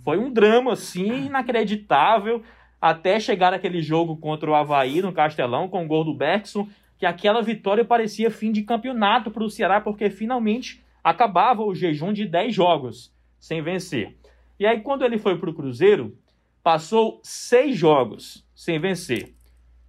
Foi 0.03 0.17
um 0.17 0.31
drama, 0.31 0.73
assim, 0.73 1.25
inacreditável, 1.25 2.43
até 2.79 3.19
chegar 3.19 3.53
aquele 3.53 3.81
jogo 3.81 4.17
contra 4.17 4.49
o 4.49 4.55
Havaí 4.55 5.01
no 5.01 5.11
Castelão, 5.11 5.67
com 5.67 5.83
o 5.83 5.87
gol 5.87 6.03
do 6.03 6.13
Bergson, 6.13 6.67
que 6.97 7.05
aquela 7.05 7.41
vitória 7.41 7.83
parecia 7.83 8.29
fim 8.29 8.51
de 8.51 8.63
campeonato 8.63 9.31
para 9.31 9.43
o 9.43 9.49
Ceará, 9.49 9.81
porque 9.81 10.09
finalmente 10.09 10.83
acabava 11.03 11.63
o 11.63 11.75
jejum 11.75 12.13
de 12.13 12.25
10 12.25 12.53
jogos 12.53 13.13
sem 13.39 13.61
vencer. 13.61 14.15
E 14.59 14.65
aí, 14.65 14.81
quando 14.81 15.03
ele 15.03 15.17
foi 15.17 15.37
para 15.37 15.49
o 15.49 15.53
Cruzeiro, 15.53 16.17
passou 16.63 17.19
seis 17.23 17.77
jogos 17.77 18.47
sem 18.55 18.79
vencer. 18.79 19.33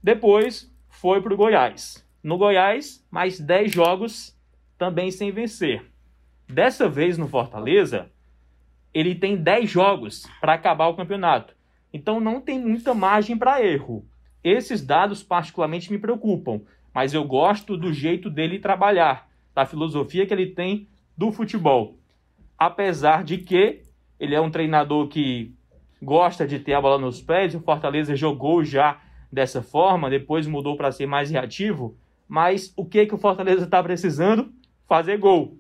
Depois 0.03 0.71
foi 0.89 1.23
para 1.23 1.33
o 1.33 1.37
Goiás. 1.37 2.07
No 2.23 2.37
Goiás, 2.37 3.07
mais 3.11 3.39
10 3.39 3.73
jogos 3.73 4.37
também 4.77 5.11
sem 5.11 5.31
vencer. 5.31 5.85
Dessa 6.49 6.89
vez 6.89 7.17
no 7.17 7.29
Fortaleza, 7.29 8.11
ele 8.97 9.15
tem 9.15 9.37
10 9.37 9.69
jogos 9.69 10.27
para 10.41 10.55
acabar 10.55 10.87
o 10.87 10.97
campeonato. 10.97 11.55
Então 11.93 12.19
não 12.19 12.41
tem 12.41 12.59
muita 12.59 12.95
margem 12.95 13.37
para 13.37 13.63
erro. 13.63 14.07
Esses 14.43 14.81
dados 14.81 15.23
particularmente 15.23 15.93
me 15.93 15.99
preocupam, 15.99 16.63
mas 16.95 17.13
eu 17.13 17.23
gosto 17.23 17.77
do 17.77 17.93
jeito 17.93 18.31
dele 18.31 18.59
trabalhar, 18.59 19.29
da 19.55 19.67
filosofia 19.67 20.25
que 20.25 20.33
ele 20.33 20.47
tem 20.47 20.89
do 21.15 21.31
futebol. 21.31 21.99
Apesar 22.57 23.23
de 23.23 23.37
que 23.37 23.83
ele 24.19 24.35
é 24.35 24.41
um 24.41 24.51
treinador 24.51 25.09
que 25.09 25.55
gosta 26.01 26.47
de 26.47 26.59
ter 26.59 26.73
a 26.73 26.81
bola 26.81 26.99
nos 26.99 27.21
pés, 27.21 27.55
o 27.55 27.61
Fortaleza 27.61 28.17
jogou 28.17 28.65
já 28.65 28.99
dessa 29.31 29.61
forma, 29.61 30.09
depois 30.09 30.47
mudou 30.47 30.75
para 30.75 30.91
ser 30.91 31.05
mais 31.05 31.31
reativo, 31.31 31.99
mas 32.27 32.73
o 32.79 32.87
que 32.87 33.05
que 33.05 33.15
o 33.15 33.19
Fortaleza 33.19 33.65
está 33.65 33.83
precisando? 33.83 34.51
Fazer 34.89 35.19
gol. 35.19 35.59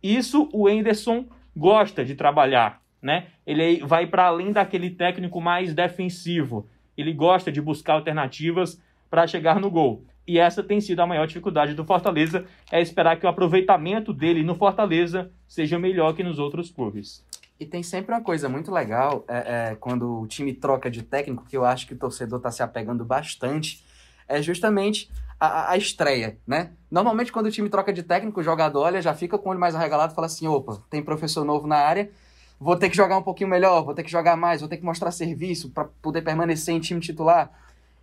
Isso 0.00 0.48
o 0.52 0.68
Enderson 0.68 1.26
gosta 1.56 2.04
de 2.04 2.14
trabalhar, 2.14 2.82
né? 3.00 3.28
Ele 3.46 3.84
vai 3.84 4.06
para 4.06 4.26
além 4.26 4.52
daquele 4.52 4.90
técnico 4.90 5.40
mais 5.40 5.72
defensivo. 5.72 6.68
Ele 6.96 7.12
gosta 7.12 7.50
de 7.50 7.60
buscar 7.60 7.94
alternativas 7.94 8.80
para 9.08 9.26
chegar 9.26 9.58
no 9.58 9.70
gol. 9.70 10.04
E 10.26 10.38
essa 10.38 10.62
tem 10.62 10.80
sido 10.80 11.00
a 11.00 11.06
maior 11.06 11.26
dificuldade 11.26 11.72
do 11.72 11.84
Fortaleza, 11.84 12.44
é 12.70 12.80
esperar 12.80 13.16
que 13.16 13.24
o 13.24 13.28
aproveitamento 13.28 14.12
dele 14.12 14.42
no 14.42 14.56
Fortaleza 14.56 15.30
seja 15.46 15.78
melhor 15.78 16.14
que 16.14 16.24
nos 16.24 16.38
outros 16.38 16.70
clubes. 16.70 17.24
E 17.58 17.64
tem 17.64 17.82
sempre 17.82 18.12
uma 18.12 18.20
coisa 18.20 18.48
muito 18.48 18.70
legal 18.72 19.24
é, 19.28 19.70
é, 19.70 19.76
quando 19.76 20.20
o 20.20 20.26
time 20.26 20.52
troca 20.52 20.90
de 20.90 21.02
técnico, 21.02 21.46
que 21.48 21.56
eu 21.56 21.64
acho 21.64 21.86
que 21.86 21.94
o 21.94 21.98
torcedor 21.98 22.38
está 22.38 22.50
se 22.50 22.62
apegando 22.62 23.04
bastante, 23.04 23.84
é 24.28 24.42
justamente 24.42 25.08
a, 25.38 25.72
a, 25.72 25.76
estreia, 25.76 26.38
né? 26.46 26.70
Normalmente, 26.90 27.30
quando 27.30 27.46
o 27.46 27.50
time 27.50 27.68
troca 27.68 27.92
de 27.92 28.02
técnico, 28.02 28.40
o 28.40 28.42
jogador 28.42 28.80
olha, 28.82 29.02
já 29.02 29.14
fica 29.14 29.36
com 29.38 29.48
o 29.48 29.50
olho 29.50 29.60
mais 29.60 29.74
arregalado 29.74 30.12
e 30.12 30.14
fala 30.14 30.26
assim: 30.26 30.46
opa, 30.46 30.82
tem 30.88 31.02
professor 31.02 31.44
novo 31.44 31.66
na 31.66 31.76
área, 31.76 32.10
vou 32.58 32.76
ter 32.76 32.88
que 32.88 32.96
jogar 32.96 33.18
um 33.18 33.22
pouquinho 33.22 33.50
melhor, 33.50 33.84
vou 33.84 33.94
ter 33.94 34.02
que 34.02 34.10
jogar 34.10 34.36
mais, 34.36 34.60
vou 34.60 34.68
ter 34.68 34.78
que 34.78 34.84
mostrar 34.84 35.10
serviço 35.10 35.70
para 35.70 35.84
poder 36.00 36.22
permanecer 36.22 36.74
em 36.74 36.80
time 36.80 37.00
titular. 37.00 37.50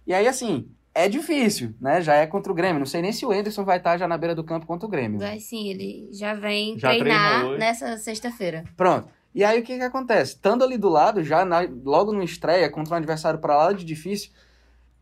E 0.05 0.13
aí, 0.13 0.27
assim, 0.27 0.67
é 0.93 1.09
difícil, 1.09 1.73
né? 1.81 2.01
Já 2.01 2.15
é 2.15 2.27
contra 2.27 2.51
o 2.51 2.55
Grêmio. 2.55 2.77
Não 2.79 2.85
sei 2.85 3.01
nem 3.01 3.11
se 3.11 3.25
o 3.25 3.33
Ederson 3.33 3.63
vai 3.63 3.77
estar 3.77 3.97
já 3.97 4.07
na 4.07 4.17
beira 4.17 4.35
do 4.35 4.43
campo 4.43 4.67
contra 4.67 4.85
o 4.85 4.89
Grêmio. 4.89 5.19
Vai 5.19 5.39
sim, 5.39 5.69
ele 5.69 6.09
já 6.11 6.35
vem 6.35 6.77
Já 6.77 6.89
treinar 6.89 7.39
treinou. 7.39 7.57
nessa 7.57 7.97
sexta-feira. 7.97 8.63
Pronto. 8.77 9.07
E 9.33 9.43
aí 9.43 9.59
o 9.59 9.63
que 9.63 9.75
que 9.77 9.83
acontece? 9.83 10.33
Estando 10.33 10.63
ali 10.63 10.77
do 10.77 10.89
lado, 10.89 11.23
já 11.23 11.43
na- 11.43 11.67
logo 11.83 12.13
no 12.13 12.21
estreia, 12.21 12.69
contra 12.69 12.93
um 12.93 12.97
adversário 12.97 13.39
para 13.39 13.57
lá 13.57 13.73
de 13.73 13.83
difícil, 13.83 14.29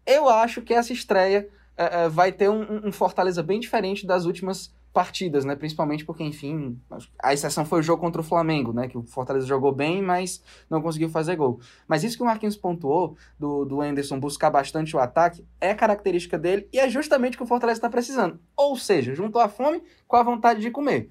eu 0.06 0.30
acho 0.30 0.62
que 0.62 0.74
essa 0.74 0.94
estreia 0.94 1.50
eh, 1.84 2.04
eh, 2.06 2.10
vai 2.10 2.32
ter 2.32 2.50
um, 2.50 2.88
um- 2.88 2.92
Fortaleza 2.92 3.42
bem 3.44 3.60
diferente 3.60 4.06
das 4.06 4.26
últimas 4.26 4.74
partidas, 4.94 5.46
né? 5.46 5.56
Principalmente 5.56 6.04
porque, 6.04 6.22
enfim, 6.24 6.78
a 7.24 7.34
exceção 7.34 7.64
foi 7.66 7.80
o 7.80 7.84
jogo 7.84 8.02
contra 8.02 8.20
o 8.20 8.24
Flamengo, 8.24 8.74
né? 8.74 8.88
Que 8.90 8.98
o 8.98 9.04
Fortaleza 9.04 9.48
jogou 9.48 9.72
bem, 9.72 10.02
mas 10.02 10.44
não 10.70 10.82
conseguiu 10.82 11.10
fazer 11.10 11.38
gol. 11.38 11.62
Mas 11.88 12.04
isso 12.04 12.18
que 12.18 12.24
o 12.24 12.26
Marquinhos 12.26 12.58
pontuou, 12.58 13.16
do, 13.40 13.64
do 13.64 13.82
Anderson 13.82 14.20
buscar 14.20 14.50
bastante 14.50 14.94
o 14.96 15.00
ataque, 15.00 15.46
é 15.62 15.74
característica 15.74 16.38
dele 16.38 16.68
e 16.74 16.80
é 16.80 16.90
justamente 16.90 17.36
o 17.36 17.38
que 17.38 17.44
o 17.44 17.48
Fortaleza 17.48 17.78
está 17.78 17.90
precisando. 17.90 18.38
Ou 18.56 18.76
seja, 18.76 19.16
juntou 19.16 19.42
a 19.42 19.48
fome 19.48 19.82
com 20.08 20.18
a 20.18 20.24
vontade 20.24 20.60
de 20.60 20.70
comer. 20.70 21.10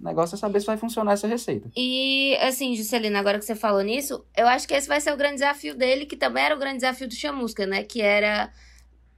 O 0.00 0.04
negócio 0.04 0.36
é 0.36 0.38
saber 0.38 0.60
se 0.60 0.66
vai 0.66 0.76
funcionar 0.76 1.14
essa 1.14 1.26
receita. 1.26 1.68
E, 1.76 2.36
assim, 2.40 2.76
Juscelina, 2.76 3.18
agora 3.18 3.36
que 3.36 3.44
você 3.44 3.56
falou 3.56 3.82
nisso, 3.82 4.24
eu 4.36 4.46
acho 4.46 4.68
que 4.68 4.74
esse 4.74 4.86
vai 4.86 5.00
ser 5.00 5.12
o 5.12 5.16
grande 5.16 5.34
desafio 5.34 5.74
dele, 5.76 6.06
que 6.06 6.16
também 6.16 6.44
era 6.44 6.54
o 6.54 6.58
grande 6.58 6.76
desafio 6.76 7.08
do 7.08 7.14
Chamusca, 7.16 7.66
né? 7.66 7.82
Que 7.82 8.00
era 8.00 8.48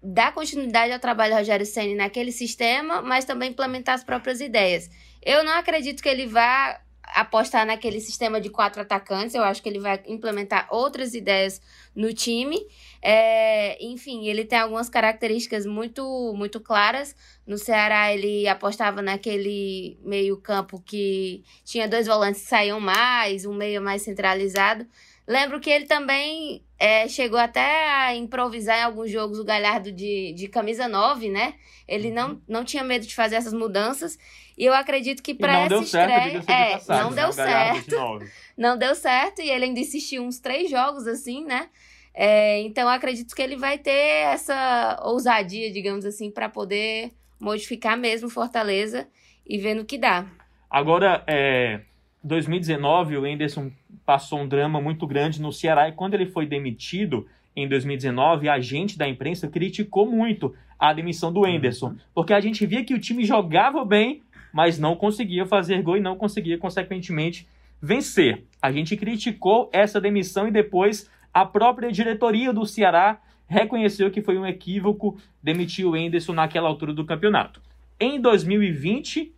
dar 0.03 0.33
continuidade 0.33 0.93
ao 0.93 0.99
trabalho 0.99 1.35
do 1.35 1.39
Rogério 1.39 1.67
Senna 1.67 2.05
naquele 2.05 2.33
sistema, 2.33 3.03
mas 3.03 3.25
também 3.25 3.51
implementar 3.51 3.95
as 3.95 4.05
próprias 4.05 4.41
ideias. 4.41 4.91
Eu 5.23 5.45
não 5.45 5.53
acredito 5.53 6.03
que 6.03 6.09
ele 6.09 6.27
vá 6.27 6.81
apostar 7.15 7.67
naquele 7.67 8.01
sistema 8.01 8.41
de 8.41 8.49
quatro 8.49 8.83
atacantes, 8.83 9.35
eu 9.35 9.43
acho 9.43 9.63
que 9.63 9.69
ele 9.69 9.81
vai 9.81 10.01
implementar 10.07 10.69
outras 10.71 11.15
ideias 11.15 11.61
no 11.95 12.13
time. 12.13 12.59
É, 13.03 13.83
enfim, 13.85 14.27
ele 14.27 14.45
tem 14.45 14.59
algumas 14.59 14.89
características 14.89 15.67
muito, 15.67 16.33
muito 16.37 16.61
claras. 16.61 17.15
No 17.47 17.59
Ceará, 17.59 18.13
ele 18.13 18.47
apostava 18.47 19.03
naquele 19.03 19.99
meio-campo 20.03 20.81
que 20.81 21.43
tinha 21.65 21.89
dois 21.89 22.07
volantes 22.07 22.43
que 22.43 22.49
saíam 22.49 22.81
mais, 22.81 23.45
um 23.45 23.55
meio 23.55 23.83
mais 23.83 24.03
centralizado. 24.03 24.87
Lembro 25.27 25.61
que 25.61 25.71
ele 25.71 25.87
também 25.87 26.65
é, 26.81 27.07
chegou 27.07 27.39
até 27.39 27.91
a 27.91 28.17
improvisar 28.17 28.79
em 28.79 28.83
alguns 28.83 29.11
jogos 29.11 29.39
o 29.39 29.45
Galhardo 29.45 29.93
de, 29.93 30.33
de 30.33 30.49
camisa 30.49 30.89
9, 30.89 31.29
né? 31.29 31.53
Ele 31.87 32.11
não, 32.11 32.41
não 32.49 32.65
tinha 32.65 32.83
medo 32.83 33.07
de 33.07 33.15
fazer 33.15 33.37
essas 33.37 33.53
mudanças. 33.53 34.19
E 34.57 34.65
eu 34.65 34.73
acredito 34.73 35.23
que 35.23 35.35
para 35.35 35.53
não 35.53 35.61
essa 35.61 35.69
deu 35.69 35.83
certo, 35.83 36.11
estreia. 36.11 36.41
de 36.41 36.51
é, 36.51 36.73
passagem, 36.73 37.03
não 37.05 37.11
né? 37.11 37.23
deu 37.23 37.33
certo. 37.33 37.91
de 37.91 37.97
nove. 37.97 38.31
Não 38.57 38.79
deu 38.79 38.95
certo. 38.95 39.41
E 39.41 39.51
ele 39.51 39.67
ainda 39.67 39.81
insistiu 39.81 40.23
uns 40.23 40.39
três 40.39 40.71
jogos, 40.71 41.07
assim, 41.07 41.45
né? 41.45 41.69
É, 42.15 42.61
então 42.61 42.85
eu 42.85 42.91
acredito 42.91 43.35
que 43.35 43.41
ele 43.41 43.57
vai 43.57 43.79
ter 43.79 43.91
essa 43.91 45.01
ousadia, 45.03 45.71
digamos 45.71 46.05
assim, 46.05 46.31
para 46.31 46.49
poder 46.49 47.11
modificar 47.39 47.97
mesmo 47.97 48.29
Fortaleza 48.29 49.07
e 49.47 49.59
ver 49.59 49.75
no 49.75 49.85
que 49.85 49.97
dá. 49.97 50.27
Agora, 50.69 51.25
é, 51.27 51.81
2019, 52.23 53.17
o 53.17 53.27
Enderson 53.27 53.71
passou 54.11 54.41
um 54.41 54.49
drama 54.49 54.81
muito 54.81 55.07
grande 55.07 55.41
no 55.41 55.53
Ceará 55.53 55.89
e 55.89 55.93
quando 55.93 56.15
ele 56.15 56.27
foi 56.27 56.45
demitido 56.45 57.29
em 57.55 57.69
2019, 57.69 58.49
a 58.49 58.59
gente 58.59 58.99
da 58.99 59.09
imprensa 59.09 59.47
criticou 59.47 60.05
muito 60.05 60.53
a 60.77 60.93
demissão 60.93 61.33
do 61.33 61.47
Enderson, 61.47 61.95
porque 62.13 62.33
a 62.33 62.41
gente 62.41 62.67
via 62.67 62.83
que 62.83 62.93
o 62.93 62.99
time 62.99 63.25
jogava 63.25 63.85
bem, 63.85 64.21
mas 64.53 64.81
não 64.81 64.97
conseguia 64.97 65.47
fazer 65.47 65.81
gol 65.81 65.97
e 65.97 66.01
não 66.01 66.17
conseguia, 66.17 66.59
consequentemente, 66.59 67.47
vencer. 67.81 68.43
A 68.61 68.73
gente 68.73 68.97
criticou 68.97 69.71
essa 69.73 70.01
demissão 70.01 70.49
e 70.49 70.51
depois 70.51 71.09
a 71.33 71.47
própria 71.47 71.93
diretoria 71.93 72.53
do 72.53 72.67
Ceará 72.67 73.21
reconheceu 73.47 74.11
que 74.11 74.21
foi 74.21 74.37
um 74.37 74.45
equívoco 74.45 75.21
demitir 75.41 75.87
o 75.87 75.97
Enderson 75.97 76.33
naquela 76.33 76.69
altura 76.69 76.93
do 76.93 77.07
campeonato. 77.07 77.63
Em 78.01 78.21
2020, 78.21 79.33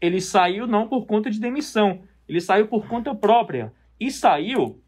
ele 0.00 0.20
saiu 0.20 0.68
não 0.68 0.86
por 0.86 1.06
conta 1.06 1.28
de 1.28 1.40
demissão, 1.40 2.02
ele 2.28 2.40
saiu 2.40 2.68
por 2.68 2.86
conta 2.86 3.12
própria. 3.12 3.72
E 4.02 4.10
saiu, 4.10 4.82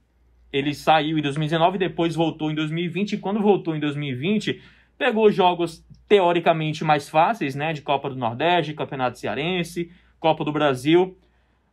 ele 0.53 0.75
saiu 0.75 1.17
em 1.17 1.23
2019, 1.23 1.79
depois 1.79 2.17
voltou 2.17 2.51
em 2.51 2.55
2020, 2.57 3.13
e 3.13 3.19
quando 3.19 3.41
voltou 3.41 3.77
em 3.77 3.79
2020, 3.79 4.61
pegou 4.99 5.31
jogos 5.31 5.87
teoricamente 6.09 6.83
mais 6.83 7.09
fáceis, 7.09 7.55
né, 7.55 7.73
de 7.73 7.81
Copa 7.81 8.11
do 8.11 8.17
Nordeste, 8.17 8.75
Campeonato 8.75 9.21
Cearense, 9.21 9.93
Copa 10.19 10.45
do 10.45 10.51
Brasil, 10.51 11.17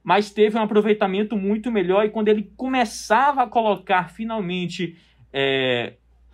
mas 0.03 0.29
teve 0.29 0.55
um 0.55 0.61
aproveitamento 0.61 1.35
muito 1.35 1.71
melhor 1.71 2.05
e 2.05 2.11
quando 2.11 2.27
ele 2.27 2.51
começava 2.55 3.41
a 3.41 3.47
colocar 3.47 4.11
finalmente 4.11 4.95
é, 5.33 5.93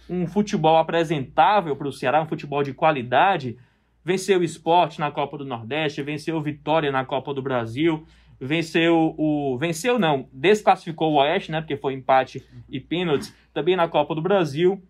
um 0.10 0.28
futebol 0.28 0.76
apresentável 0.76 1.74
para 1.78 1.88
o 1.88 1.93
Ceará, 1.93 2.22
um 2.22 2.28
futebol 2.28 2.63
de 2.63 2.74
qualidade, 2.74 3.58
venceu 4.04 4.41
o 4.41 4.43
esporte 4.43 5.00
na 5.00 5.10
Copa 5.10 5.38
do 5.38 5.46
Nordeste, 5.46 6.02
venceu 6.02 6.36
o 6.36 6.41
Vitória 6.41 6.91
na 6.91 7.06
Copa 7.06 7.34
do 7.34 7.41
Brasil, 7.41 8.06
venceu 8.39 9.15
o. 9.17 9.58
Venceu 9.58 9.97
não, 9.97 10.28
desclassificou 10.32 11.13
o 11.13 11.21
Oeste, 11.21 11.52
né? 11.52 11.62
Porque 11.62 11.78
foi 11.78 11.93
empate 11.93 12.43
e 12.69 12.80
pênaltis, 12.80 13.34
também 13.54 13.76
na 13.76 13.88
Copa 13.88 14.13
do 14.13 14.21
Brasil. 14.21 14.82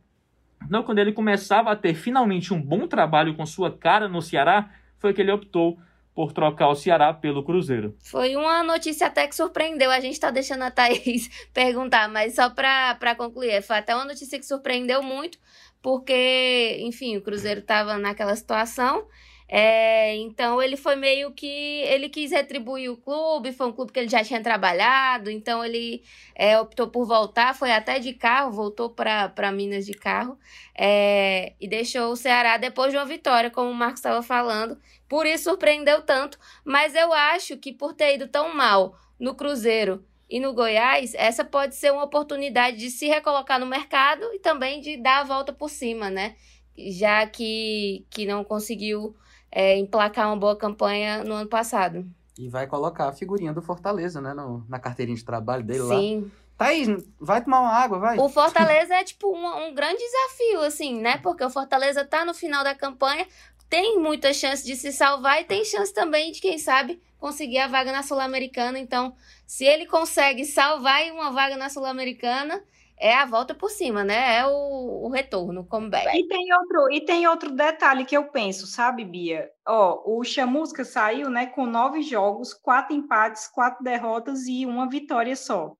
Então, 0.65 0.83
quando 0.83 0.99
ele 0.99 1.11
começava 1.11 1.71
a 1.71 1.75
ter 1.75 1.93
finalmente 1.93 2.53
um 2.53 2.61
bom 2.61 2.87
trabalho 2.87 3.35
com 3.35 3.45
sua 3.45 3.71
cara 3.71 4.07
no 4.09 4.21
Ceará, 4.21 4.69
foi 4.97 5.13
que 5.13 5.21
ele 5.21 5.31
optou 5.31 5.77
por 6.17 6.33
trocar 6.33 6.69
o 6.69 6.75
Ceará 6.75 7.13
pelo 7.13 7.43
Cruzeiro. 7.43 7.95
Foi 7.99 8.35
uma 8.35 8.63
notícia 8.63 9.05
até 9.05 9.27
que 9.27 9.35
surpreendeu. 9.35 9.91
A 9.91 9.99
gente 9.99 10.19
tá 10.19 10.31
deixando 10.31 10.63
a 10.63 10.71
Thaís 10.71 11.29
perguntar, 11.53 12.09
mas 12.09 12.33
só 12.33 12.49
pra 12.49 13.15
concluir, 13.15 13.61
foi 13.61 13.77
até 13.77 13.93
uma 13.93 14.03
notícia 14.03 14.39
que 14.39 14.45
surpreendeu 14.45 15.03
muito, 15.03 15.37
porque, 15.79 16.79
enfim, 16.81 17.17
o 17.17 17.21
Cruzeiro 17.21 17.61
tava 17.61 17.99
naquela 17.99 18.35
situação. 18.35 19.05
É, 19.49 20.13
então 20.17 20.61
ele 20.61 20.75
foi 20.75 20.95
meio 20.97 21.31
que. 21.31 21.47
Ele 21.47 22.09
quis 22.09 22.31
retribuir 22.31 22.91
o 22.91 22.97
clube, 22.97 23.53
foi 23.53 23.67
um 23.67 23.71
clube 23.71 23.93
que 23.93 23.99
ele 23.99 24.09
já 24.09 24.21
tinha 24.23 24.41
trabalhado, 24.43 25.29
então 25.31 25.63
ele 25.63 26.03
é, 26.35 26.59
optou 26.59 26.89
por 26.89 27.05
voltar, 27.05 27.55
foi 27.55 27.71
até 27.71 27.97
de 27.97 28.13
carro, 28.13 28.51
voltou 28.51 28.89
para 28.89 29.51
Minas 29.53 29.85
de 29.85 29.93
carro 29.93 30.37
é, 30.77 31.53
e 31.61 31.67
deixou 31.67 32.11
o 32.11 32.15
Ceará 32.17 32.57
depois 32.57 32.91
de 32.91 32.97
uma 32.97 33.05
vitória, 33.05 33.49
como 33.49 33.71
o 33.71 33.73
Marcos 33.73 33.99
estava 33.99 34.21
falando. 34.21 34.77
Por 35.07 35.25
isso 35.25 35.45
surpreendeu 35.45 36.01
tanto, 36.01 36.37
mas 36.65 36.93
eu 36.93 37.13
acho 37.13 37.55
que 37.57 37.71
por 37.71 37.93
ter 37.93 38.15
ido 38.15 38.27
tão 38.27 38.53
mal 38.53 38.99
no 39.17 39.33
Cruzeiro 39.33 40.03
e 40.29 40.41
no 40.41 40.53
Goiás, 40.53 41.13
essa 41.13 41.45
pode 41.45 41.73
ser 41.75 41.93
uma 41.93 42.03
oportunidade 42.03 42.75
de 42.75 42.89
se 42.89 43.07
recolocar 43.07 43.57
no 43.59 43.65
mercado 43.65 44.25
e 44.33 44.39
também 44.39 44.81
de 44.81 44.97
dar 44.97 45.21
a 45.21 45.23
volta 45.23 45.53
por 45.53 45.69
cima, 45.69 46.09
né? 46.09 46.35
Já 46.77 47.25
que, 47.25 48.05
que 48.09 48.25
não 48.25 48.43
conseguiu 48.43 49.15
é, 49.51 49.77
emplacar 49.77 50.27
uma 50.27 50.37
boa 50.37 50.55
campanha 50.55 51.23
no 51.23 51.33
ano 51.35 51.49
passado. 51.49 52.05
E 52.37 52.47
vai 52.49 52.67
colocar 52.67 53.07
a 53.09 53.13
figurinha 53.13 53.53
do 53.53 53.61
Fortaleza, 53.61 54.21
né? 54.21 54.33
no- 54.33 54.63
na 54.69 54.79
carteirinha 54.79 55.17
de 55.17 55.25
trabalho 55.25 55.63
dele 55.63 55.79
lá. 55.81 55.99
Sim. 55.99 56.31
Thaís, 56.57 56.87
vai 57.19 57.43
tomar 57.43 57.61
uma 57.61 57.71
água, 57.73 57.99
vai. 57.99 58.17
O 58.17 58.29
Fortaleza 58.29 58.93
é 58.95 59.03
tipo 59.03 59.27
um, 59.31 59.67
um 59.67 59.73
grande 59.75 59.97
desafio, 59.99 60.61
assim, 60.61 60.99
né? 60.99 61.17
Porque 61.17 61.43
o 61.43 61.49
Fortaleza 61.49 62.03
tá 62.03 62.25
no 62.25 62.33
final 62.33 62.63
da 62.63 62.73
campanha, 62.73 63.27
tem 63.69 63.99
muita 63.99 64.33
chance 64.33 64.65
de 64.65 64.75
se 64.75 64.91
salvar 64.91 65.41
e 65.41 65.45
tem 65.45 65.63
chance 65.65 65.93
também 65.93 66.31
de, 66.31 66.39
quem 66.41 66.57
sabe, 66.57 66.99
conseguir 67.19 67.59
a 67.59 67.67
vaga 67.67 67.91
na 67.91 68.01
Sul-Americana. 68.01 68.79
Então, 68.79 69.13
se 69.45 69.65
ele 69.65 69.85
consegue 69.85 70.45
salvar 70.45 71.01
uma 71.11 71.31
vaga 71.31 71.55
na 71.57 71.69
Sul-Americana, 71.69 72.59
é 72.99 73.13
a 73.15 73.25
volta 73.25 73.53
por 73.53 73.69
cima, 73.69 74.03
né? 74.03 74.37
É 74.37 74.45
o, 74.45 75.05
o 75.05 75.09
retorno, 75.09 75.61
o 75.61 75.65
comeback. 75.65 76.17
E 76.17 76.27
tem 76.27 76.53
outro, 76.53 76.91
e 76.91 77.01
tem 77.01 77.27
outro 77.27 77.51
detalhe 77.51 78.05
que 78.05 78.17
eu 78.17 78.25
penso, 78.25 78.65
sabe, 78.65 79.05
Bia? 79.05 79.49
Ó, 79.67 80.01
o 80.05 80.23
Chamusca 80.23 80.83
saiu, 80.83 81.29
né, 81.29 81.45
com 81.45 81.65
nove 81.65 82.01
jogos, 82.01 82.53
quatro 82.53 82.95
empates, 82.95 83.47
quatro 83.47 83.83
derrotas 83.83 84.47
e 84.47 84.65
uma 84.65 84.89
vitória 84.89 85.35
só. 85.35 85.75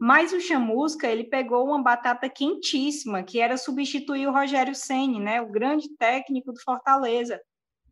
Mas 0.00 0.32
o 0.32 0.40
Chamusca, 0.40 1.06
ele 1.06 1.24
pegou 1.24 1.66
uma 1.66 1.82
batata 1.82 2.28
quentíssima, 2.28 3.22
que 3.22 3.40
era 3.40 3.56
substituir 3.56 4.26
o 4.26 4.32
Rogério 4.32 4.74
Ceni, 4.74 5.18
né, 5.20 5.40
o 5.40 5.50
grande 5.50 5.88
técnico 5.96 6.52
do 6.52 6.60
Fortaleza. 6.60 7.40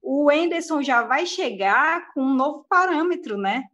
O 0.03 0.31
Enderson 0.31 0.83
já 0.83 1.03
vai 1.03 1.27
chegar 1.27 2.13
com 2.13 2.23
um 2.23 2.35
novo 2.35 2.65
parâmetro, 2.69 3.37
né? 3.37 3.65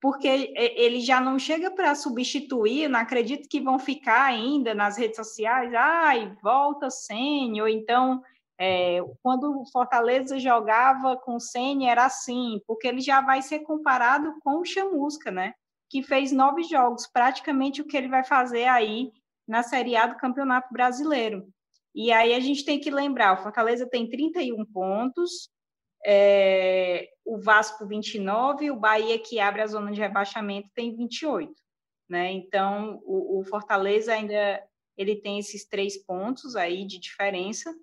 Porque 0.00 0.52
ele 0.56 1.00
já 1.00 1.20
não 1.20 1.38
chega 1.38 1.70
para 1.70 1.94
substituir, 1.94 2.88
não 2.88 3.00
acredito 3.00 3.48
que 3.48 3.60
vão 3.60 3.78
ficar 3.78 4.24
ainda 4.24 4.74
nas 4.74 4.96
redes 4.96 5.16
sociais, 5.16 5.74
ai, 5.74 6.34
volta 6.42 6.88
Ceni, 6.88 7.60
ou 7.60 7.68
então 7.68 8.22
é, 8.58 8.98
quando 9.22 9.58
o 9.58 9.64
Fortaleza 9.70 10.38
jogava 10.38 11.16
com 11.16 11.36
o 11.36 11.40
Ceni 11.40 11.86
era 11.86 12.04
assim, 12.04 12.60
porque 12.66 12.86
ele 12.88 13.00
já 13.00 13.22
vai 13.22 13.40
ser 13.40 13.60
comparado 13.60 14.34
com 14.42 14.60
o 14.60 14.64
Chamusca, 14.64 15.30
né? 15.30 15.54
Que 15.88 16.02
fez 16.02 16.30
nove 16.30 16.62
jogos, 16.64 17.06
praticamente 17.06 17.80
o 17.80 17.86
que 17.86 17.96
ele 17.96 18.08
vai 18.08 18.22
fazer 18.22 18.64
aí 18.64 19.10
na 19.48 19.62
Série 19.62 19.96
A 19.96 20.06
do 20.06 20.16
Campeonato 20.16 20.72
Brasileiro. 20.72 21.48
E 21.94 22.12
aí 22.12 22.34
a 22.34 22.40
gente 22.40 22.64
tem 22.64 22.78
que 22.78 22.90
lembrar, 22.90 23.32
o 23.32 23.42
Fortaleza 23.42 23.88
tem 23.88 24.08
31 24.08 24.64
pontos, 24.66 25.50
é, 26.04 27.10
o 27.24 27.38
Vasco 27.38 27.86
29, 27.86 28.70
o 28.70 28.76
Bahia 28.76 29.18
que 29.18 29.38
abre 29.38 29.62
a 29.62 29.66
zona 29.66 29.92
de 29.92 30.00
rebaixamento 30.00 30.68
tem 30.74 30.94
28, 30.94 31.52
né? 32.08 32.30
Então 32.32 33.00
o, 33.04 33.40
o 33.40 33.44
Fortaleza 33.44 34.12
ainda 34.12 34.62
ele 34.96 35.16
tem 35.16 35.38
esses 35.38 35.64
três 35.64 35.96
pontos 35.96 36.56
aí 36.56 36.84
de 36.84 36.98
diferença, 36.98 37.74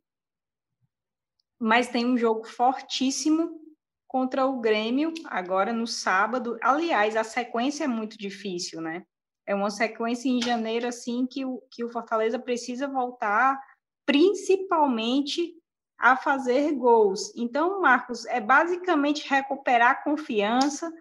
mas 1.60 1.88
tem 1.88 2.06
um 2.06 2.18
jogo 2.18 2.46
fortíssimo 2.46 3.60
contra 4.08 4.46
o 4.46 4.60
Grêmio 4.60 5.14
agora 5.26 5.74
no 5.74 5.88
sábado. 5.88 6.58
Aliás, 6.62 7.16
a 7.16 7.24
sequência 7.24 7.86
é 7.86 7.88
muito 7.88 8.18
difícil, 8.18 8.82
né? 8.82 9.04
É 9.46 9.56
uma 9.56 9.72
sequência 9.72 10.30
em 10.30 10.42
janeiro 10.42 10.88
assim 10.88 11.26
que 11.26 11.46
o, 11.46 11.62
que 11.72 11.84
o 11.84 11.90
Fortaleza 11.90 12.38
precisa 12.38 12.88
voltar, 12.88 13.60
principalmente 14.06 15.57
a 15.98 16.16
fazer 16.16 16.74
gols. 16.74 17.34
Então, 17.36 17.82
Marcos, 17.82 18.26
é 18.28 18.40
basicamente 18.40 19.28
recuperar 19.28 19.92
a 19.92 20.04
confiança, 20.04 20.92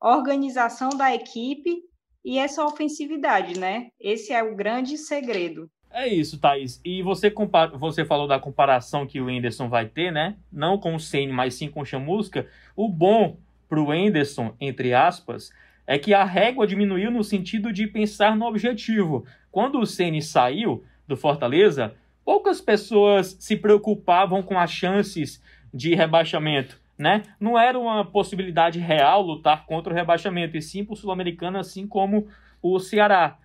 organização 0.00 0.90
da 0.90 1.14
equipe 1.14 1.82
e 2.24 2.38
essa 2.38 2.64
ofensividade, 2.64 3.58
né? 3.58 3.88
Esse 4.00 4.32
é 4.32 4.42
o 4.42 4.56
grande 4.56 4.96
segredo. 4.96 5.70
É 5.90 6.08
isso, 6.08 6.38
Thaís. 6.38 6.80
E 6.84 7.02
você, 7.02 7.32
você 7.78 8.04
falou 8.04 8.26
da 8.26 8.38
comparação 8.38 9.06
que 9.06 9.20
o 9.20 9.30
Enderson 9.30 9.68
vai 9.68 9.86
ter, 9.86 10.10
né? 10.10 10.36
Não 10.52 10.78
com 10.78 10.94
o 10.94 11.00
Senna, 11.00 11.32
mas 11.32 11.54
sim 11.54 11.70
com 11.70 11.80
o 11.80 11.86
Chamusca. 11.86 12.46
O 12.74 12.88
bom 12.88 13.38
para 13.68 13.80
o 13.80 13.94
Enderson, 13.94 14.54
entre 14.60 14.92
aspas, 14.92 15.50
é 15.86 15.98
que 15.98 16.12
a 16.12 16.24
régua 16.24 16.66
diminuiu 16.66 17.10
no 17.10 17.22
sentido 17.22 17.72
de 17.72 17.86
pensar 17.86 18.36
no 18.36 18.46
objetivo. 18.46 19.24
Quando 19.50 19.78
o 19.78 19.86
Senna 19.86 20.20
saiu 20.20 20.84
do 21.06 21.16
Fortaleza, 21.16 21.94
poucas 22.26 22.60
pessoas 22.60 23.36
se 23.38 23.56
preocupavam 23.56 24.42
com 24.42 24.58
as 24.58 24.72
chances 24.72 25.40
de 25.72 25.94
rebaixamento. 25.94 26.78
Né? 26.98 27.22
Não 27.38 27.56
era 27.56 27.78
uma 27.78 28.04
possibilidade 28.04 28.80
real 28.80 29.22
lutar 29.22 29.64
contra 29.64 29.92
o 29.92 29.96
rebaixamento, 29.96 30.56
e 30.56 30.62
sim 30.62 30.84
para 30.84 30.94
o 30.94 30.96
Sul-Americano, 30.96 31.58
assim 31.58 31.86
como 31.86 32.26
o 32.60 32.80
Ceará. 32.80 33.38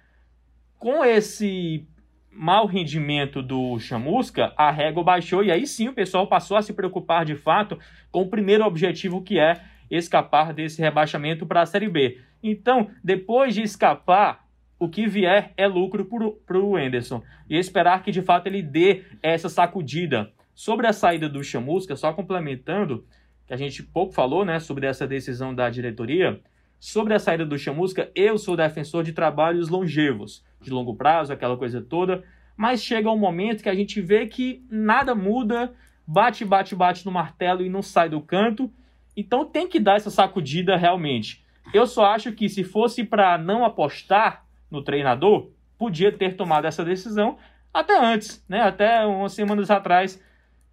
Com 0.80 1.06
esse 1.06 1.86
mau 2.32 2.66
rendimento 2.66 3.44
do 3.44 3.78
Chamusca, 3.78 4.52
a 4.58 4.72
régua 4.72 5.04
baixou 5.04 5.44
e 5.44 5.52
aí 5.52 5.68
sim 5.68 5.90
o 5.90 5.94
pessoal 5.94 6.26
passou 6.26 6.58
a 6.58 6.62
se 6.62 6.74
preocupar 6.74 7.24
de 7.26 7.36
fato 7.36 7.78
com 8.10 8.22
o 8.22 8.30
primeiro 8.30 8.66
objetivo 8.66 9.22
que 9.22 9.38
é 9.38 9.62
escapar 9.92 10.54
desse 10.54 10.82
rebaixamento 10.82 11.46
para 11.46 11.62
a 11.62 11.66
Série 11.66 11.90
B. 11.90 12.20
Então, 12.42 12.90
depois 13.04 13.54
de 13.54 13.62
escapar, 13.62 14.41
o 14.82 14.90
que 14.90 15.08
vier 15.08 15.54
é 15.56 15.68
lucro 15.68 16.08
para 16.46 16.58
o 16.58 16.78
Enderson. 16.78 17.22
E 17.50 17.56
esperar 17.58 18.02
que 18.04 18.12
de 18.12 18.22
fato 18.22 18.48
ele 18.48 18.62
dê 18.62 19.04
essa 19.22 19.48
sacudida. 19.48 20.32
Sobre 20.54 20.88
a 20.88 20.94
saída 20.94 21.30
do 21.30 21.44
Chamusca, 21.44 21.96
só 21.96 22.12
complementando, 22.12 23.06
que 23.46 23.54
a 23.54 23.58
gente 23.58 23.84
pouco 23.84 24.14
falou 24.14 24.44
né, 24.44 24.60
sobre 24.60 24.88
essa 24.88 25.08
decisão 25.08 25.54
da 25.54 25.70
diretoria, 25.70 26.42
Sobre 26.84 27.14
a 27.14 27.20
saída 27.20 27.46
do 27.46 27.60
Chamusca, 27.60 28.10
eu 28.16 28.40
sou 28.40 28.58
defensor 28.58 29.04
de 29.04 29.14
trabalhos 29.14 29.70
longevos, 29.70 30.44
de 30.60 30.72
longo 30.72 30.96
prazo, 30.96 31.32
aquela 31.32 31.56
coisa 31.56 31.80
toda, 31.80 32.24
mas 32.58 32.84
chega 32.84 33.12
um 33.12 33.20
momento 33.20 33.62
que 33.62 33.70
a 33.70 33.76
gente 33.76 34.02
vê 34.02 34.26
que 34.26 34.66
nada 34.68 35.14
muda, 35.14 35.76
bate, 36.08 36.44
bate, 36.44 36.76
bate 36.76 37.06
no 37.06 37.12
martelo 37.12 37.64
e 37.64 37.70
não 37.70 37.84
sai 37.84 38.10
do 38.10 38.20
canto, 38.20 38.68
então 39.16 39.46
tem 39.46 39.68
que 39.68 39.80
dar 39.80 39.98
essa 39.98 40.10
sacudida 40.10 40.76
realmente. 40.76 41.46
Eu 41.72 41.86
só 41.86 42.06
acho 42.06 42.32
que 42.32 42.50
se 42.50 42.64
fosse 42.64 43.04
para 43.04 43.38
não 43.38 43.64
apostar 43.64 44.44
no 44.72 44.82
treinador, 44.82 45.52
podia 45.78 46.12
ter 46.12 46.36
tomado 46.36 46.66
essa 46.66 46.84
decisão 46.84 47.38
até 47.74 48.00
antes, 48.00 48.44
né? 48.48 48.62
Até 48.62 49.06
umas 49.06 49.34
semanas 49.34 49.70
atrás, 49.70 50.24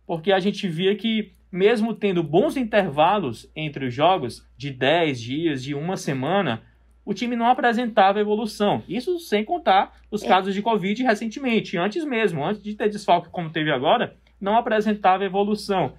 porque 0.07 0.33
a 0.33 0.41
gente 0.41 0.67
via 0.69 0.95
que 0.95 1.33
mesmo 1.51 1.95
tendo 1.95 2.23
bons 2.23 2.57
intervalos 2.57 3.51
entre 3.57 3.87
os 3.87 3.95
jogos, 3.95 4.47
de 4.57 4.71
10 4.71 5.21
dias, 5.21 5.63
de 5.63 5.75
uma 5.75 5.97
semana, 5.97 6.63
o 7.05 7.15
time 7.15 7.35
não 7.35 7.47
apresentava 7.47 8.21
evolução. 8.21 8.83
Isso 8.87 9.19
sem 9.19 9.45
contar 9.45 9.97
os 10.11 10.23
é. 10.23 10.29
casos 10.29 10.55
de 10.55 10.61
Covid 10.61 11.03
recentemente, 11.03 11.79
antes 11.79 12.05
mesmo, 12.05 12.45
antes 12.45 12.63
de 12.63 12.75
ter 12.75 12.91
desfalque 12.91 13.31
como 13.31 13.51
teve 13.51 13.71
agora, 13.71 14.15
não 14.41 14.57
apresentava 14.57 15.25
evolução. 15.25 15.95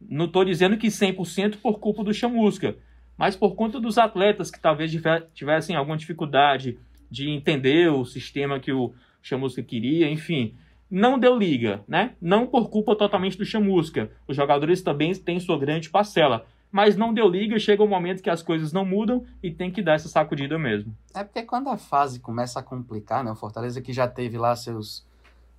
Não 0.00 0.24
estou 0.24 0.44
dizendo 0.44 0.76
que 0.76 0.88
100% 0.88 1.58
por 1.62 1.78
culpa 1.78 2.02
do 2.02 2.12
Chamusca, 2.12 2.76
mas 3.16 3.36
por 3.36 3.54
conta 3.54 3.78
dos 3.78 3.98
atletas 3.98 4.50
que 4.50 4.58
talvez 4.58 4.92
tivessem 5.32 5.76
alguma 5.76 5.96
dificuldade 5.96 6.76
de 7.12 7.28
entender 7.28 7.92
o 7.92 8.04
sistema 8.04 8.58
que 8.58 8.72
o 8.72 8.92
Chamusca 9.22 9.62
queria, 9.62 10.10
enfim 10.10 10.56
não 10.92 11.18
deu 11.18 11.38
liga, 11.38 11.82
né? 11.88 12.14
Não 12.20 12.46
por 12.46 12.68
culpa 12.68 12.94
totalmente 12.94 13.38
do 13.38 13.46
Chamusca. 13.46 14.10
Os 14.28 14.36
jogadores 14.36 14.82
também 14.82 15.14
têm 15.14 15.40
sua 15.40 15.58
grande 15.58 15.88
parcela. 15.88 16.44
Mas 16.70 16.96
não 16.96 17.14
deu 17.14 17.26
liga, 17.28 17.58
chega 17.58 17.82
um 17.82 17.88
momento 17.88 18.22
que 18.22 18.28
as 18.28 18.42
coisas 18.42 18.74
não 18.74 18.84
mudam 18.84 19.24
e 19.42 19.50
tem 19.50 19.70
que 19.70 19.82
dar 19.82 19.94
essa 19.94 20.08
sacudida 20.08 20.58
mesmo. 20.58 20.94
É 21.14 21.24
porque 21.24 21.44
quando 21.44 21.70
a 21.70 21.78
fase 21.78 22.20
começa 22.20 22.60
a 22.60 22.62
complicar, 22.62 23.24
né? 23.24 23.30
O 23.30 23.34
Fortaleza 23.34 23.80
que 23.80 23.90
já 23.90 24.06
teve 24.06 24.36
lá 24.36 24.54
seus. 24.54 25.06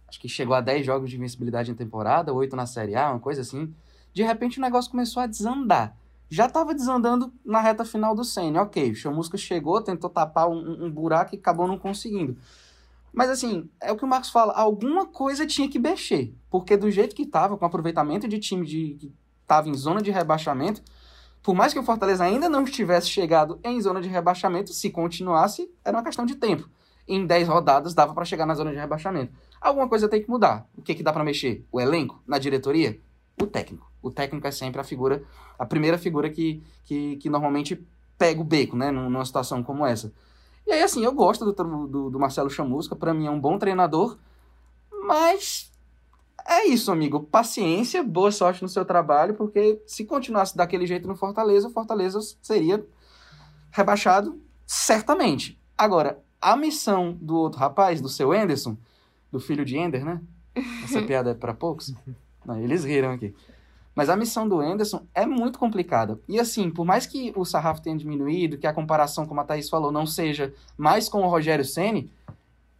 Acho 0.08 0.20
que 0.20 0.30
chegou 0.30 0.56
a 0.56 0.62
10 0.62 0.86
jogos 0.86 1.10
de 1.10 1.16
invencibilidade 1.16 1.72
em 1.72 1.76
temporada, 1.76 2.32
8 2.32 2.56
na 2.56 2.68
Série 2.68 2.96
A, 2.96 3.10
uma 3.10 3.20
coisa 3.20 3.42
assim. 3.42 3.74
De 4.14 4.22
repente 4.22 4.60
o 4.60 4.62
negócio 4.62 4.92
começou 4.92 5.24
a 5.24 5.26
desandar. 5.26 5.98
Já 6.34 6.48
estava 6.48 6.74
desandando 6.74 7.32
na 7.46 7.62
reta 7.62 7.86
final 7.86 8.16
do 8.16 8.24
Senna. 8.24 8.64
Ok, 8.64 8.90
o 8.90 8.96
Chamusca 8.96 9.38
chegou, 9.38 9.80
tentou 9.80 10.10
tapar 10.10 10.50
um, 10.50 10.86
um 10.86 10.90
buraco 10.90 11.36
e 11.36 11.38
acabou 11.38 11.68
não 11.68 11.78
conseguindo. 11.78 12.36
Mas 13.14 13.30
assim, 13.30 13.70
é 13.80 13.92
o 13.92 13.96
que 13.96 14.04
o 14.04 14.08
Marcos 14.08 14.32
fala, 14.32 14.52
alguma 14.54 15.06
coisa 15.06 15.46
tinha 15.46 15.70
que 15.70 15.78
mexer. 15.78 16.34
Porque 16.50 16.76
do 16.76 16.90
jeito 16.90 17.16
que 17.16 17.22
estava, 17.22 17.56
com 17.56 17.64
aproveitamento 17.64 18.28
de 18.28 18.40
time 18.40 18.66
de, 18.66 18.96
que 19.00 19.14
estava 19.44 19.70
em 19.70 19.76
zona 19.76 20.02
de 20.02 20.10
rebaixamento, 20.10 20.82
por 21.44 21.54
mais 21.54 21.72
que 21.72 21.78
o 21.78 21.84
Fortaleza 21.84 22.24
ainda 22.24 22.50
não 22.50 22.64
estivesse 22.64 23.10
chegado 23.10 23.60
em 23.64 23.80
zona 23.80 24.02
de 24.02 24.10
rebaixamento, 24.10 24.74
se 24.74 24.90
continuasse, 24.90 25.72
era 25.86 25.96
uma 25.96 26.04
questão 26.04 26.26
de 26.26 26.34
tempo. 26.34 26.68
Em 27.08 27.28
10 27.28 27.48
rodadas 27.48 27.94
dava 27.94 28.12
para 28.12 28.26
chegar 28.26 28.48
na 28.48 28.56
zona 28.56 28.72
de 28.72 28.78
rebaixamento. 28.78 29.32
Alguma 29.62 29.88
coisa 29.88 30.10
tem 30.10 30.24
que 30.24 30.32
mudar. 30.32 30.68
O 30.76 30.82
que, 30.82 30.96
que 30.96 31.04
dá 31.04 31.14
para 31.14 31.24
mexer? 31.24 31.64
O 31.72 31.80
elenco? 31.80 32.24
Na 32.26 32.40
diretoria? 32.40 33.00
O 33.40 33.46
técnico. 33.46 33.93
O 34.04 34.12
técnico 34.12 34.46
é 34.46 34.52
sempre 34.52 34.80
a 34.80 34.84
figura, 34.84 35.24
a 35.58 35.66
primeira 35.66 35.98
figura 35.98 36.30
que, 36.30 36.62
que, 36.84 37.16
que 37.16 37.30
normalmente 37.30 37.84
pega 38.18 38.40
o 38.40 38.44
beco, 38.44 38.76
né, 38.76 38.92
numa 38.92 39.26
situação 39.26 39.64
como 39.64 39.86
essa. 39.86 40.14
E 40.68 40.72
aí, 40.72 40.84
assim, 40.84 41.04
eu 41.04 41.12
gosto 41.12 41.44
do, 41.46 41.88
do, 41.88 42.10
do 42.10 42.20
Marcelo 42.20 42.50
Chamusca, 42.50 42.96
para 42.96 43.14
mim 43.14 43.26
é 43.26 43.32
um 43.32 43.40
bom 43.40 43.58
treinador, 43.58 44.18
mas 45.08 45.72
é 46.48 46.68
isso, 46.68 46.92
amigo. 46.92 47.22
Paciência, 47.22 48.04
boa 48.04 48.32
sorte 48.32 48.62
no 48.62 48.70
seu 48.70 48.86
trabalho, 48.86 49.34
porque 49.34 49.82
se 49.88 50.06
continuasse 50.06 50.56
daquele 50.56 50.86
jeito 50.86 51.08
no 51.08 51.16
Fortaleza, 51.16 51.68
o 51.68 51.72
Fortaleza 51.72 52.20
seria 52.42 52.86
rebaixado 53.72 54.40
certamente. 54.66 55.60
Agora, 55.78 56.20
a 56.42 56.56
missão 56.56 57.18
do 57.20 57.36
outro 57.38 57.60
rapaz, 57.60 58.02
do 58.02 58.10
seu 58.10 58.32
Anderson, 58.32 58.78
do 59.32 59.40
filho 59.40 59.66
de 59.66 59.78
Ender, 59.78 60.06
né? 60.06 60.22
Essa 60.84 61.02
piada 61.04 61.32
é 61.32 61.34
para 61.34 61.54
poucos. 61.54 61.94
Não, 62.46 62.60
eles 62.60 62.84
riram 62.84 63.12
aqui. 63.12 63.34
Mas 63.96 64.10
a 64.10 64.16
missão 64.16 64.48
do 64.48 64.60
Anderson 64.60 65.06
é 65.14 65.26
muito 65.26 65.60
complicada. 65.60 66.20
E 66.28 66.40
assim, 66.40 66.70
por 66.70 66.86
mais 66.86 67.06
que 67.06 67.32
o 67.36 67.46
sarrafo 67.46 67.82
tenha 67.82 67.98
diminuído, 67.98 68.58
que 68.58 68.66
a 68.66 68.74
comparação, 68.74 69.26
como 69.26 69.42
a 69.42 69.44
Thaís 69.44 69.70
falou, 69.70 69.92
não 69.92 70.06
seja 70.06 70.54
mais 70.78 71.08
com 71.08 71.22
o 71.22 71.28
Rogério 71.28 71.64
Ceni, 71.64 72.10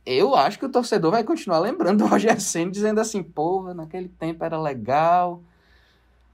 eu 0.06 0.36
acho 0.36 0.60
que 0.60 0.66
o 0.66 0.72
torcedor 0.72 1.12
vai 1.12 1.24
continuar 1.24 1.60
lembrando 1.60 2.00
do 2.00 2.08
Rogério 2.08 2.42
Ceni 2.42 2.72
dizendo 2.72 3.00
assim, 3.00 3.22
porra, 3.22 3.74
naquele 3.74 4.10
tempo 4.10 4.44
era 4.44 4.60
legal, 4.60 5.42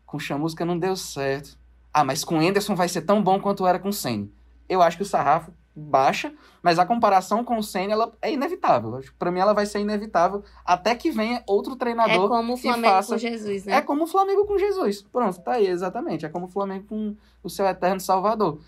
com 0.05 0.17
Chamusca 0.17 0.65
não 0.65 0.79
deu 0.79 0.95
certo. 0.95 1.57
Ah, 1.93 2.03
mas 2.03 2.23
com 2.23 2.37
o 2.37 2.39
Anderson 2.39 2.75
vai 2.75 2.87
ser 2.87 3.01
tão 3.01 3.21
bom 3.21 3.39
quanto 3.39 3.67
era 3.67 3.79
com 3.79 3.89
o 3.89 3.93
Ceni. 3.93 4.31
Eu 4.67 4.81
acho 4.81 4.97
que 4.97 5.03
o 5.03 5.05
sarrafo 5.05 5.51
baixa, 5.79 6.33
mas 6.61 6.77
a 6.77 6.85
comparação 6.85 7.43
com 7.43 7.57
o 7.57 7.63
Senna 7.63 7.93
ela 7.93 8.13
é 8.21 8.31
inevitável. 8.31 9.01
Para 9.17 9.31
mim 9.31 9.39
ela 9.39 9.53
vai 9.53 9.65
ser 9.65 9.79
inevitável 9.79 10.43
até 10.65 10.95
que 10.95 11.11
venha 11.11 11.43
outro 11.47 11.75
treinador 11.75 12.25
É 12.25 12.27
como 12.27 12.53
o 12.53 12.57
Flamengo 12.57 12.93
faça... 12.93 13.13
com 13.13 13.19
Jesus, 13.19 13.65
né? 13.65 13.73
É 13.75 13.81
como 13.81 14.03
o 14.03 14.07
Flamengo 14.07 14.45
com 14.45 14.57
Jesus. 14.57 15.01
Pronto, 15.01 15.39
tá 15.41 15.53
aí, 15.53 15.67
exatamente. 15.67 16.25
É 16.25 16.29
como 16.29 16.45
o 16.45 16.49
Flamengo 16.49 16.85
com 16.87 17.15
o 17.43 17.49
seu 17.49 17.65
eterno 17.65 17.99
Salvador. 17.99 18.59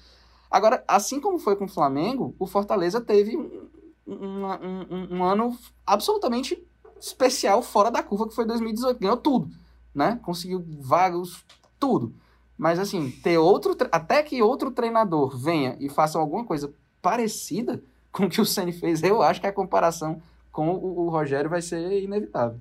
Agora, 0.49 0.83
assim 0.87 1.19
como 1.19 1.39
foi 1.39 1.55
com 1.55 1.65
o 1.65 1.69
Flamengo, 1.69 2.35
o 2.37 2.45
Fortaleza 2.45 2.99
teve 2.99 3.37
um, 3.37 3.69
um, 4.07 4.45
um, 4.45 5.17
um 5.17 5.23
ano 5.23 5.57
absolutamente 5.85 6.61
especial 6.99 7.61
fora 7.61 7.89
da 7.89 8.03
curva, 8.03 8.27
que 8.27 8.35
foi 8.35 8.45
2018. 8.45 8.99
Ganhou 8.99 9.17
tudo, 9.17 9.49
né? 9.93 10.19
Conseguiu 10.23 10.63
vagos, 10.79 11.45
tudo. 11.79 12.13
Mas 12.57 12.77
assim, 12.77 13.09
ter 13.09 13.37
outro. 13.37 13.75
Até 13.91 14.21
que 14.21 14.41
outro 14.41 14.69
treinador 14.69 15.35
venha 15.35 15.75
e 15.79 15.89
faça 15.89 16.19
alguma 16.19 16.45
coisa 16.45 16.71
parecida 17.01 17.81
com 18.11 18.25
o 18.25 18.29
que 18.29 18.41
o 18.41 18.45
Ceni 18.45 18.73
fez, 18.73 19.01
eu 19.03 19.21
acho 19.21 19.39
que 19.39 19.47
a 19.47 19.53
comparação 19.53 20.21
com 20.51 20.69
o, 20.69 21.05
o 21.05 21.09
Rogério 21.09 21.49
vai 21.49 21.61
ser 21.61 22.03
inevitável. 22.03 22.57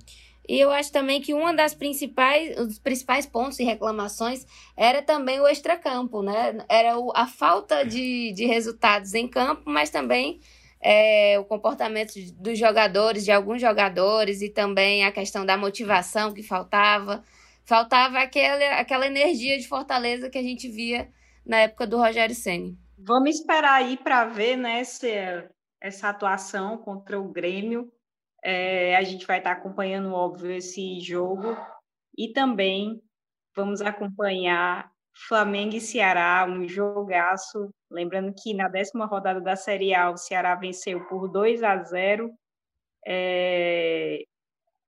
E 0.47 0.59
eu 0.59 0.71
acho 0.71 0.91
também 0.91 1.21
que 1.21 1.33
uma 1.33 1.53
das 1.53 1.73
principais, 1.73 2.57
os 2.59 2.79
principais 2.79 3.25
pontos 3.25 3.59
e 3.59 3.63
reclamações 3.63 4.45
era 4.75 5.01
também 5.01 5.39
o 5.39 5.47
extracampo, 5.47 6.21
né? 6.21 6.57
Era 6.67 6.97
o, 6.97 7.11
a 7.15 7.27
falta 7.27 7.85
de, 7.85 8.33
de 8.33 8.45
resultados 8.45 9.13
em 9.13 9.27
campo, 9.27 9.63
mas 9.65 9.89
também 9.89 10.39
é, 10.81 11.37
o 11.39 11.45
comportamento 11.45 12.13
dos 12.33 12.57
jogadores, 12.57 13.23
de 13.23 13.31
alguns 13.31 13.61
jogadores, 13.61 14.41
e 14.41 14.49
também 14.49 15.05
a 15.05 15.11
questão 15.11 15.45
da 15.45 15.55
motivação 15.55 16.33
que 16.33 16.41
faltava. 16.41 17.23
Faltava 17.63 18.19
aquele, 18.19 18.65
aquela 18.65 19.05
energia 19.05 19.57
de 19.57 19.67
Fortaleza 19.67 20.29
que 20.29 20.37
a 20.37 20.43
gente 20.43 20.67
via 20.67 21.07
na 21.45 21.59
época 21.59 21.85
do 21.85 21.97
Rogério 21.97 22.35
Ceni. 22.35 22.77
Vamos 23.03 23.35
esperar 23.35 23.73
aí 23.73 23.97
para 23.97 24.25
ver 24.25 24.55
né, 24.55 24.79
essa, 24.79 25.07
essa 25.79 26.09
atuação 26.09 26.77
contra 26.77 27.19
o 27.19 27.31
Grêmio. 27.31 27.91
É, 28.43 28.95
a 28.95 29.03
gente 29.03 29.25
vai 29.25 29.39
estar 29.39 29.51
acompanhando, 29.51 30.13
óbvio, 30.13 30.51
esse 30.51 30.99
jogo 30.99 31.55
e 32.17 32.31
também 32.31 33.01
vamos 33.55 33.81
acompanhar 33.81 34.91
Flamengo 35.27 35.75
e 35.75 35.81
Ceará, 35.81 36.45
um 36.47 36.67
jogaço. 36.67 37.73
Lembrando 37.89 38.33
que 38.33 38.53
na 38.53 38.67
décima 38.67 39.05
rodada 39.05 39.41
da 39.41 39.55
Série 39.55 39.93
A, 39.93 40.11
o 40.11 40.17
Ceará 40.17 40.55
venceu 40.55 41.05
por 41.07 41.27
2 41.27 41.63
a 41.63 41.83
0. 41.83 42.31
É... 43.05 44.23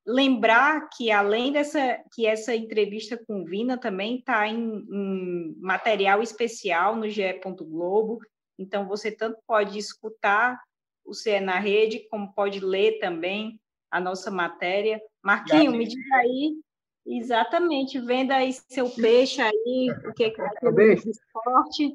Lembrar 0.06 0.89
que, 0.89 1.12
além 1.12 1.52
dessa, 1.52 2.00
que 2.13 2.26
essa 2.26 2.56
entrevista 2.56 3.18
com 3.26 3.46
Vina 3.46 3.78
também 3.78 4.18
está 4.18 4.48
em, 4.48 4.58
em, 4.58 5.56
material 5.60 6.22
especial 6.22 6.96
no 6.96 7.10
GE. 7.10 7.39
Globo. 7.62 8.20
Então, 8.60 8.88
você 8.88 9.12
tanto 9.12 9.38
pode 9.48 9.78
escutar 9.80 10.60
o 11.06 11.13
CE 11.13 11.39
na 11.39 11.60
rede, 11.60 12.08
como 12.10 12.34
pode 12.34 12.60
ler 12.60 13.00
também 13.00 13.60
a 13.89 14.00
nossa 14.00 14.30
matéria. 14.30 15.02
Marquinho, 15.24 15.72
me 15.72 15.86
diz 15.86 16.12
aí 16.13 16.58
Exatamente, 17.06 18.00
venda 18.00 18.36
aí 18.36 18.54
seu 18.54 18.89
peixe 18.89 19.42
aí, 19.42 19.94
o 20.08 20.13
que 20.13 20.24
é 20.24 20.30
que 20.30 20.38
vai 20.38 20.50
ter 20.52 21.02
de 21.02 21.10
esporte. 21.10 21.94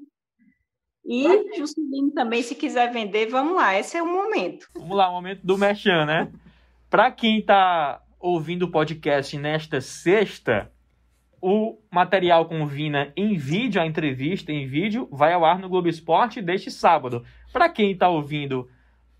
E 1.04 1.56
Juscelino 1.56 2.10
também, 2.10 2.42
se 2.42 2.54
quiser 2.54 2.92
vender, 2.92 3.30
vamos 3.30 3.54
lá, 3.54 3.78
esse 3.78 3.96
é 3.96 4.02
o 4.02 4.06
momento. 4.06 4.68
Vamos 4.74 4.96
lá, 4.96 5.08
o 5.08 5.14
momento 5.14 5.40
do 5.42 5.56
Mechan, 5.56 6.04
né? 6.04 6.30
Para 6.90 7.10
quem 7.10 7.40
está 7.40 8.00
ouvindo 8.18 8.62
o 8.62 8.70
podcast 8.70 9.36
nesta 9.36 9.78
sexta, 9.78 10.72
o 11.38 11.78
material 11.90 12.46
com 12.46 12.66
Vina 12.66 13.12
em 13.14 13.36
vídeo, 13.36 13.80
a 13.80 13.86
entrevista 13.86 14.52
em 14.52 14.66
vídeo, 14.66 15.06
vai 15.12 15.34
ao 15.34 15.44
ar 15.44 15.58
no 15.58 15.68
Globo 15.68 15.88
Esporte 15.88 16.40
deste 16.40 16.70
sábado. 16.70 17.22
Para 17.52 17.68
quem 17.68 17.92
está 17.92 18.08
ouvindo 18.08 18.70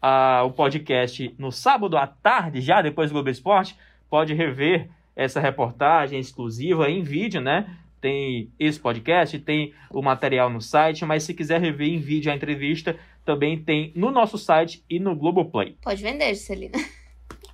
uh, 0.03 0.47
o 0.47 0.51
podcast 0.51 1.35
no 1.39 1.53
sábado 1.53 1.99
à 1.99 2.07
tarde, 2.07 2.63
já 2.63 2.81
depois 2.81 3.11
do 3.11 3.13
Globo 3.13 3.29
Esporte, 3.29 3.77
pode 4.09 4.33
rever 4.33 4.89
essa 5.15 5.39
reportagem 5.39 6.19
exclusiva 6.19 6.91
em 6.91 7.03
vídeo, 7.03 7.43
né? 7.43 7.77
Tem 8.01 8.51
esse 8.59 8.81
podcast, 8.81 9.39
tem 9.41 9.75
o 9.91 10.01
material 10.01 10.49
no 10.49 10.63
site, 10.63 11.05
mas 11.05 11.23
se 11.23 11.35
quiser 11.35 11.61
rever 11.61 11.89
em 11.89 11.99
vídeo 11.99 12.33
a 12.33 12.35
entrevista, 12.35 12.97
também 13.27 13.63
tem 13.63 13.93
no 13.95 14.11
nosso 14.11 14.39
site 14.39 14.83
e 14.89 14.99
no 14.99 15.15
Globoplay. 15.15 15.77
Pode 15.83 16.03
vender, 16.03 16.35
Celina. 16.35 16.79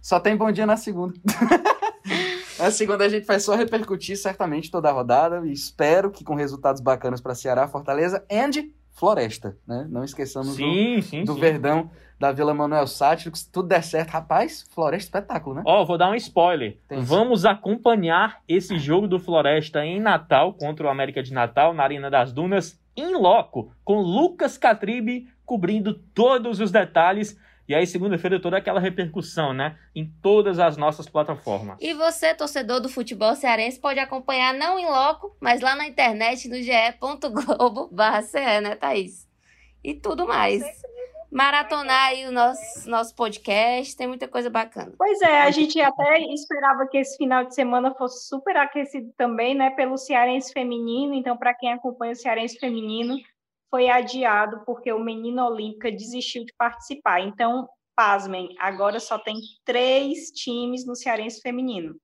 Só 0.04 0.20
tem 0.20 0.36
bom 0.36 0.52
dia 0.52 0.66
na 0.66 0.76
segunda. 0.76 1.14
na 2.60 2.70
segunda 2.70 3.06
a 3.06 3.08
gente 3.08 3.24
vai 3.24 3.40
só 3.40 3.54
repercutir 3.54 4.18
certamente 4.18 4.70
toda 4.70 4.90
a 4.90 4.92
rodada 4.92 5.40
e 5.46 5.50
espero 5.50 6.10
que 6.10 6.22
com 6.22 6.34
resultados 6.34 6.82
bacanas 6.82 7.22
para 7.22 7.34
Ceará, 7.34 7.66
Fortaleza 7.66 8.22
e 8.28 8.70
Floresta, 8.92 9.56
né? 9.66 9.86
Não 9.88 10.04
esqueçamos 10.04 10.56
sim, 10.56 10.96
do, 10.96 11.02
sim, 11.02 11.24
do 11.24 11.32
sim. 11.32 11.40
Verdão 11.40 11.90
da 12.20 12.30
Vila 12.32 12.52
Manuel 12.52 12.86
Sátiro, 12.86 13.34
se 13.34 13.50
tudo 13.50 13.68
der 13.68 13.82
certo, 13.82 14.10
rapaz, 14.10 14.66
Floresta 14.74 15.20
espetáculo, 15.20 15.56
né? 15.56 15.62
Ó, 15.64 15.80
oh, 15.80 15.86
vou 15.86 15.96
dar 15.96 16.10
um 16.10 16.14
spoiler. 16.14 16.76
Tem 16.86 17.00
Vamos 17.00 17.40
sim. 17.40 17.48
acompanhar 17.48 18.42
esse 18.46 18.78
jogo 18.78 19.08
do 19.08 19.18
Floresta 19.18 19.86
em 19.86 19.98
Natal 19.98 20.52
contra 20.52 20.86
o 20.86 20.90
América 20.90 21.22
de 21.22 21.32
Natal 21.32 21.72
na 21.72 21.82
Arena 21.82 22.10
das 22.10 22.30
Dunas 22.30 22.78
em 22.94 23.16
loco, 23.16 23.72
com 23.82 24.02
Lucas 24.02 24.58
Catribe 24.58 25.28
cobrindo 25.46 25.94
todos 25.94 26.60
os 26.60 26.70
detalhes. 26.70 27.38
E 27.66 27.74
aí, 27.74 27.86
segunda-feira, 27.86 28.40
toda 28.40 28.58
aquela 28.58 28.80
repercussão, 28.80 29.52
né? 29.52 29.78
Em 29.94 30.06
todas 30.22 30.58
as 30.58 30.76
nossas 30.76 31.08
plataformas. 31.08 31.78
E 31.80 31.94
você, 31.94 32.34
torcedor 32.34 32.80
do 32.80 32.88
futebol 32.88 33.34
cearense, 33.34 33.80
pode 33.80 33.98
acompanhar 33.98 34.52
não 34.52 34.78
em 34.78 34.86
loco, 34.86 35.36
mas 35.40 35.60
lá 35.60 35.74
na 35.74 35.86
internet 35.86 36.48
no 36.48 36.56
ge.globo.br, 36.56 37.92
né, 38.62 38.76
Thaís? 38.76 39.28
E 39.82 39.94
tudo 39.94 40.26
mais 40.26 40.62
maratonar 41.34 42.10
aí 42.10 42.26
o 42.28 42.30
nosso, 42.30 42.88
nosso 42.88 43.12
podcast, 43.16 43.96
tem 43.96 44.06
muita 44.06 44.28
coisa 44.28 44.48
bacana. 44.48 44.92
Pois 44.96 45.20
é, 45.20 45.42
a 45.42 45.50
gente 45.50 45.80
até 45.80 46.20
esperava 46.32 46.86
que 46.86 46.96
esse 46.96 47.16
final 47.16 47.44
de 47.44 47.52
semana 47.56 47.92
fosse 47.92 48.28
super 48.28 48.56
aquecido 48.56 49.12
também, 49.16 49.52
né, 49.52 49.70
pelo 49.70 49.98
Cearense 49.98 50.52
Feminino, 50.52 51.12
então 51.12 51.36
para 51.36 51.52
quem 51.52 51.72
acompanha 51.72 52.12
o 52.12 52.16
Cearense 52.16 52.56
Feminino, 52.56 53.16
foi 53.74 53.88
adiado 53.88 54.62
porque 54.64 54.92
o 54.92 55.02
Menino 55.02 55.44
Olímpica 55.44 55.90
desistiu 55.90 56.44
de 56.44 56.54
participar, 56.56 57.20
então, 57.22 57.68
pasmem, 57.96 58.54
agora 58.60 59.00
só 59.00 59.18
tem 59.18 59.34
três 59.64 60.30
times 60.30 60.86
no 60.86 60.94
Cearense 60.94 61.40
Feminino, 61.40 61.96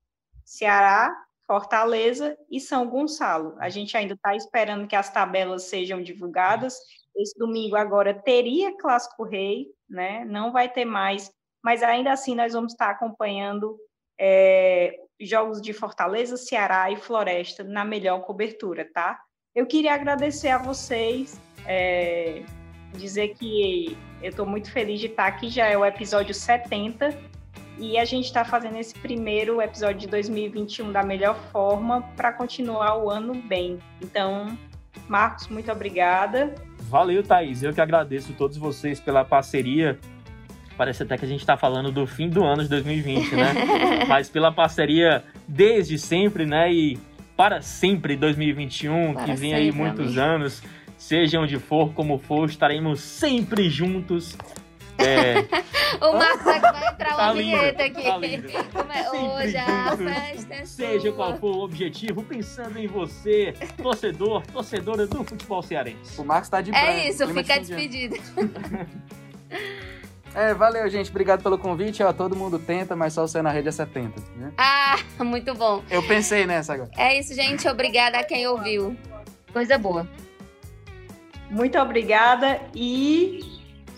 Ceará, 0.44 1.14
Fortaleza 1.46 2.37
e 2.50 2.59
São 2.59 2.88
Gonçalo. 2.88 3.54
A 3.61 3.68
gente 3.68 3.96
ainda 3.96 4.14
está 4.14 4.35
esperando 4.35 4.88
que 4.88 4.96
as 4.96 5.12
tabelas 5.12 5.68
sejam 5.68 6.02
divulgadas 6.02 6.76
esse 7.16 7.38
domingo 7.38 7.76
agora 7.76 8.12
teria 8.14 8.76
Clássico 8.76 9.22
Rei, 9.22 9.68
né? 9.88 10.24
Não 10.24 10.50
vai 10.50 10.68
ter 10.68 10.85
mais, 10.85 11.30
mas 11.62 11.85
ainda 11.85 12.11
assim 12.11 12.35
nós 12.35 12.52
vamos 12.52 12.72
estar 12.72 12.90
acompanhando 12.90 13.78
é, 14.18 14.96
jogos 15.20 15.62
de 15.62 15.72
Fortaleza, 15.72 16.37
Ceará 16.37 16.90
e 16.90 16.96
Floresta 16.96 17.62
na 17.62 17.85
melhor 17.85 18.22
cobertura, 18.22 18.90
tá? 18.92 19.20
Eu 19.52 19.66
queria 19.66 19.94
agradecer 19.94 20.48
a 20.48 20.59
vocês, 20.59 21.38
é, 21.66 22.42
dizer 22.94 23.35
que 23.35 23.96
eu 24.23 24.31
estou 24.31 24.46
muito 24.46 24.70
feliz 24.70 25.01
de 25.01 25.07
estar 25.07 25.27
aqui, 25.27 25.49
já 25.49 25.66
é 25.66 25.77
o 25.77 25.85
episódio 25.85 26.35
70, 26.35 27.16
e 27.79 27.99
a 27.99 28.05
gente 28.05 28.27
está 28.27 28.44
fazendo 28.44 28.77
esse 28.77 28.94
primeiro 28.94 29.61
episódio 29.62 30.01
de 30.01 30.07
2021 30.07 30.92
da 30.92 31.03
melhor 31.03 31.35
forma 31.51 32.03
para 32.14 32.33
continuar 32.33 32.99
o 32.99 33.11
ano 33.11 33.35
bem. 33.35 33.79
Então, 34.03 34.57
Marcos, 35.09 35.49
muito 35.49 35.73
obrigada. 35.73 36.55
Valeu, 36.83 37.23
Thaís. 37.23 37.62
Eu 37.62 37.73
que 37.73 37.81
agradeço 37.81 38.33
a 38.33 38.35
todos 38.35 38.59
vocês 38.59 39.01
pela 39.01 39.25
parceria. 39.25 39.99
Parece 40.77 41.03
até 41.03 41.16
que 41.16 41.25
a 41.25 41.29
gente 41.29 41.40
está 41.40 41.57
falando 41.57 41.90
do 41.90 42.07
fim 42.07 42.29
do 42.29 42.44
ano 42.44 42.62
de 42.62 42.68
2020, 42.68 43.35
né? 43.35 43.55
Mas 44.09 44.29
pela 44.29 44.53
parceria 44.53 45.25
desde 45.49 45.99
sempre, 45.99 46.44
né? 46.44 46.73
E 46.73 46.99
para 47.37 47.62
sempre 47.62 48.16
2021, 48.16 49.14
para 49.14 49.25
que 49.25 49.33
vem 49.35 49.55
aí 49.55 49.73
muitos 49.73 50.18
amigo. 50.18 50.20
anos. 50.20 50.62
Seja 51.00 51.40
onde 51.40 51.58
for, 51.58 51.92
como 51.94 52.18
for, 52.18 52.48
estaremos 52.48 53.00
sempre 53.00 53.70
juntos 53.70 54.36
é. 54.98 55.40
o 56.04 56.12
Marcos 56.12 56.44
vai 56.44 56.58
entrar 56.58 57.08
uma 57.08 57.16
tá 57.16 57.32
vinheta 57.32 57.84
aqui. 57.84 58.02
Tá 58.02 58.98
é? 58.98 59.10
Hoje 59.10 59.56
a 59.56 59.96
festa 59.96 60.54
é 60.54 60.64
Seja 60.66 61.12
qual 61.12 61.36
for 61.38 61.56
o 61.56 61.60
objetivo, 61.60 62.22
pensando 62.22 62.78
em 62.78 62.86
você, 62.86 63.54
torcedor, 63.78 64.46
torcedora 64.46 65.06
do 65.06 65.24
futebol 65.24 65.62
cearense. 65.62 66.20
O 66.20 66.24
Marcos 66.24 66.50
tá 66.50 66.60
de 66.60 66.70
branco. 66.70 66.86
É 66.86 67.08
isso, 67.08 67.26
fica 67.28 67.58
de 67.58 67.60
despedido. 67.60 68.16
É, 70.32 70.54
valeu, 70.54 70.88
gente. 70.88 71.10
Obrigado 71.10 71.42
pelo 71.42 71.58
convite. 71.58 72.04
Ó, 72.04 72.12
todo 72.12 72.36
mundo 72.36 72.56
tenta, 72.56 72.94
mas 72.94 73.14
só 73.14 73.26
você 73.26 73.42
na 73.42 73.50
rede 73.50 73.66
é 73.66 73.72
70. 73.72 74.20
Né? 74.36 74.52
Ah, 74.56 74.96
muito 75.24 75.52
bom. 75.54 75.82
Eu 75.90 76.06
pensei 76.06 76.46
nessa 76.46 76.74
agora. 76.74 76.88
É 76.96 77.18
isso, 77.18 77.34
gente. 77.34 77.66
Obrigada 77.66 78.16
a 78.16 78.22
quem 78.22 78.46
ouviu. 78.46 78.96
Coisa 79.52 79.76
boa. 79.76 80.08
Muito 81.50 81.78
obrigada 81.78 82.60
e 82.74 83.40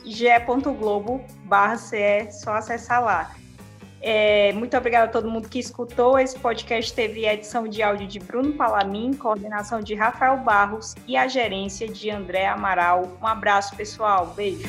ge.globo 0.04 1.24
barra 1.44 1.76
CE, 1.76 2.30
só 2.32 2.54
acessar 2.54 3.04
lá. 3.04 3.36
É, 4.00 4.52
muito 4.54 4.76
obrigada 4.76 5.04
a 5.04 5.08
todo 5.08 5.30
mundo 5.30 5.48
que 5.48 5.60
escutou. 5.60 6.18
Esse 6.18 6.36
podcast 6.36 6.92
teve 6.92 7.26
a 7.28 7.34
edição 7.34 7.68
de 7.68 7.82
áudio 7.82 8.08
de 8.08 8.18
Bruno 8.18 8.54
Palamin, 8.54 9.12
coordenação 9.14 9.80
de 9.80 9.94
Rafael 9.94 10.38
Barros 10.38 10.96
e 11.06 11.16
a 11.16 11.28
gerência 11.28 11.86
de 11.86 12.10
André 12.10 12.46
Amaral. 12.46 13.16
Um 13.22 13.26
abraço, 13.26 13.76
pessoal. 13.76 14.26
Beijo. 14.34 14.68